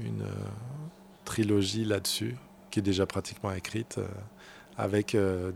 une 0.06 0.24
euh, 0.24 0.48
trilogie 1.26 1.86
là-dessus, 1.86 2.36
qui 2.72 2.80
est 2.80 2.84
déjà 2.84 3.06
pratiquement 3.06 3.52
écrite, 3.52 3.98
euh, 3.98 4.08
avec 4.78 5.16
euh, 5.16 5.52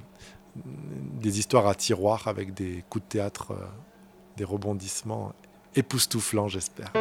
des 0.56 1.40
histoires 1.40 1.68
à 1.68 1.76
tiroir, 1.76 2.28
avec 2.28 2.54
des 2.54 2.84
coups 2.90 3.06
de 3.06 3.10
théâtre, 3.10 3.56
des 4.38 4.44
rebondissements 4.44 5.34
époustouflants, 5.76 6.50
j'espère. 6.50 6.92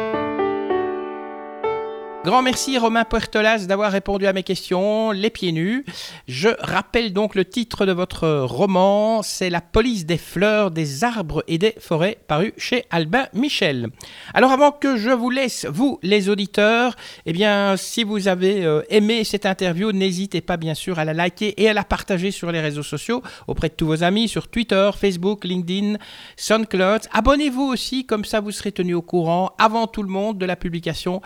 Grand 2.23 2.43
merci 2.43 2.77
Romain 2.77 3.03
Puertolas 3.03 3.65
d'avoir 3.65 3.91
répondu 3.91 4.27
à 4.27 4.33
mes 4.33 4.43
questions, 4.43 5.09
les 5.09 5.31
pieds 5.31 5.51
nus. 5.51 5.83
Je 6.27 6.49
rappelle 6.59 7.13
donc 7.13 7.33
le 7.33 7.45
titre 7.45 7.87
de 7.87 7.93
votre 7.93 8.41
roman, 8.41 9.23
c'est 9.23 9.49
La 9.49 9.59
police 9.59 10.05
des 10.05 10.19
fleurs, 10.19 10.69
des 10.69 11.03
arbres 11.03 11.43
et 11.47 11.57
des 11.57 11.73
forêts, 11.79 12.19
paru 12.27 12.53
chez 12.57 12.85
Albin 12.91 13.25
Michel. 13.33 13.87
Alors 14.35 14.51
avant 14.51 14.71
que 14.71 14.97
je 14.97 15.09
vous 15.09 15.31
laisse, 15.31 15.65
vous 15.65 15.97
les 16.03 16.29
auditeurs, 16.29 16.95
eh 17.25 17.33
bien 17.33 17.75
si 17.75 18.03
vous 18.03 18.27
avez 18.27 18.65
euh, 18.65 18.83
aimé 18.91 19.23
cette 19.23 19.47
interview, 19.47 19.91
n'hésitez 19.91 20.41
pas 20.41 20.57
bien 20.57 20.75
sûr 20.75 20.99
à 20.99 21.05
la 21.05 21.15
liker 21.15 21.59
et 21.59 21.69
à 21.69 21.73
la 21.73 21.83
partager 21.83 22.29
sur 22.29 22.51
les 22.51 22.61
réseaux 22.61 22.83
sociaux 22.83 23.23
auprès 23.47 23.69
de 23.69 23.73
tous 23.73 23.87
vos 23.87 24.03
amis 24.03 24.27
sur 24.27 24.47
Twitter, 24.47 24.91
Facebook, 24.95 25.43
LinkedIn, 25.43 25.95
SoundCloud. 26.37 27.01
Abonnez-vous 27.13 27.63
aussi, 27.63 28.05
comme 28.05 28.25
ça 28.25 28.41
vous 28.41 28.51
serez 28.51 28.71
tenu 28.71 28.93
au 28.93 29.01
courant 29.01 29.55
avant 29.57 29.87
tout 29.87 30.03
le 30.03 30.09
monde 30.09 30.37
de 30.37 30.45
la 30.45 30.55
publication 30.55 31.19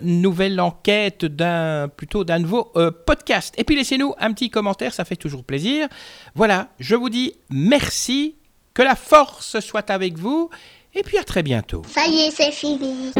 nouvelle 0.00 0.60
enquête, 0.60 1.24
d'un 1.24 1.88
plutôt 1.88 2.24
d'un 2.24 2.38
nouveau 2.38 2.72
euh, 2.76 2.90
podcast. 2.90 3.54
Et 3.58 3.64
puis 3.64 3.76
laissez-nous 3.76 4.14
un 4.18 4.32
petit 4.32 4.50
commentaire, 4.50 4.94
ça 4.94 5.04
fait 5.04 5.16
toujours 5.16 5.44
plaisir. 5.44 5.88
Voilà, 6.34 6.68
je 6.78 6.94
vous 6.94 7.10
dis 7.10 7.34
merci, 7.50 8.36
que 8.74 8.82
la 8.82 8.94
force 8.94 9.60
soit 9.60 9.90
avec 9.90 10.18
vous, 10.18 10.50
et 10.94 11.02
puis 11.02 11.18
à 11.18 11.24
très 11.24 11.42
bientôt. 11.42 11.82
Ça 11.88 12.06
y 12.06 12.20
est, 12.20 12.30
c'est 12.30 12.52
fini. 12.52 13.12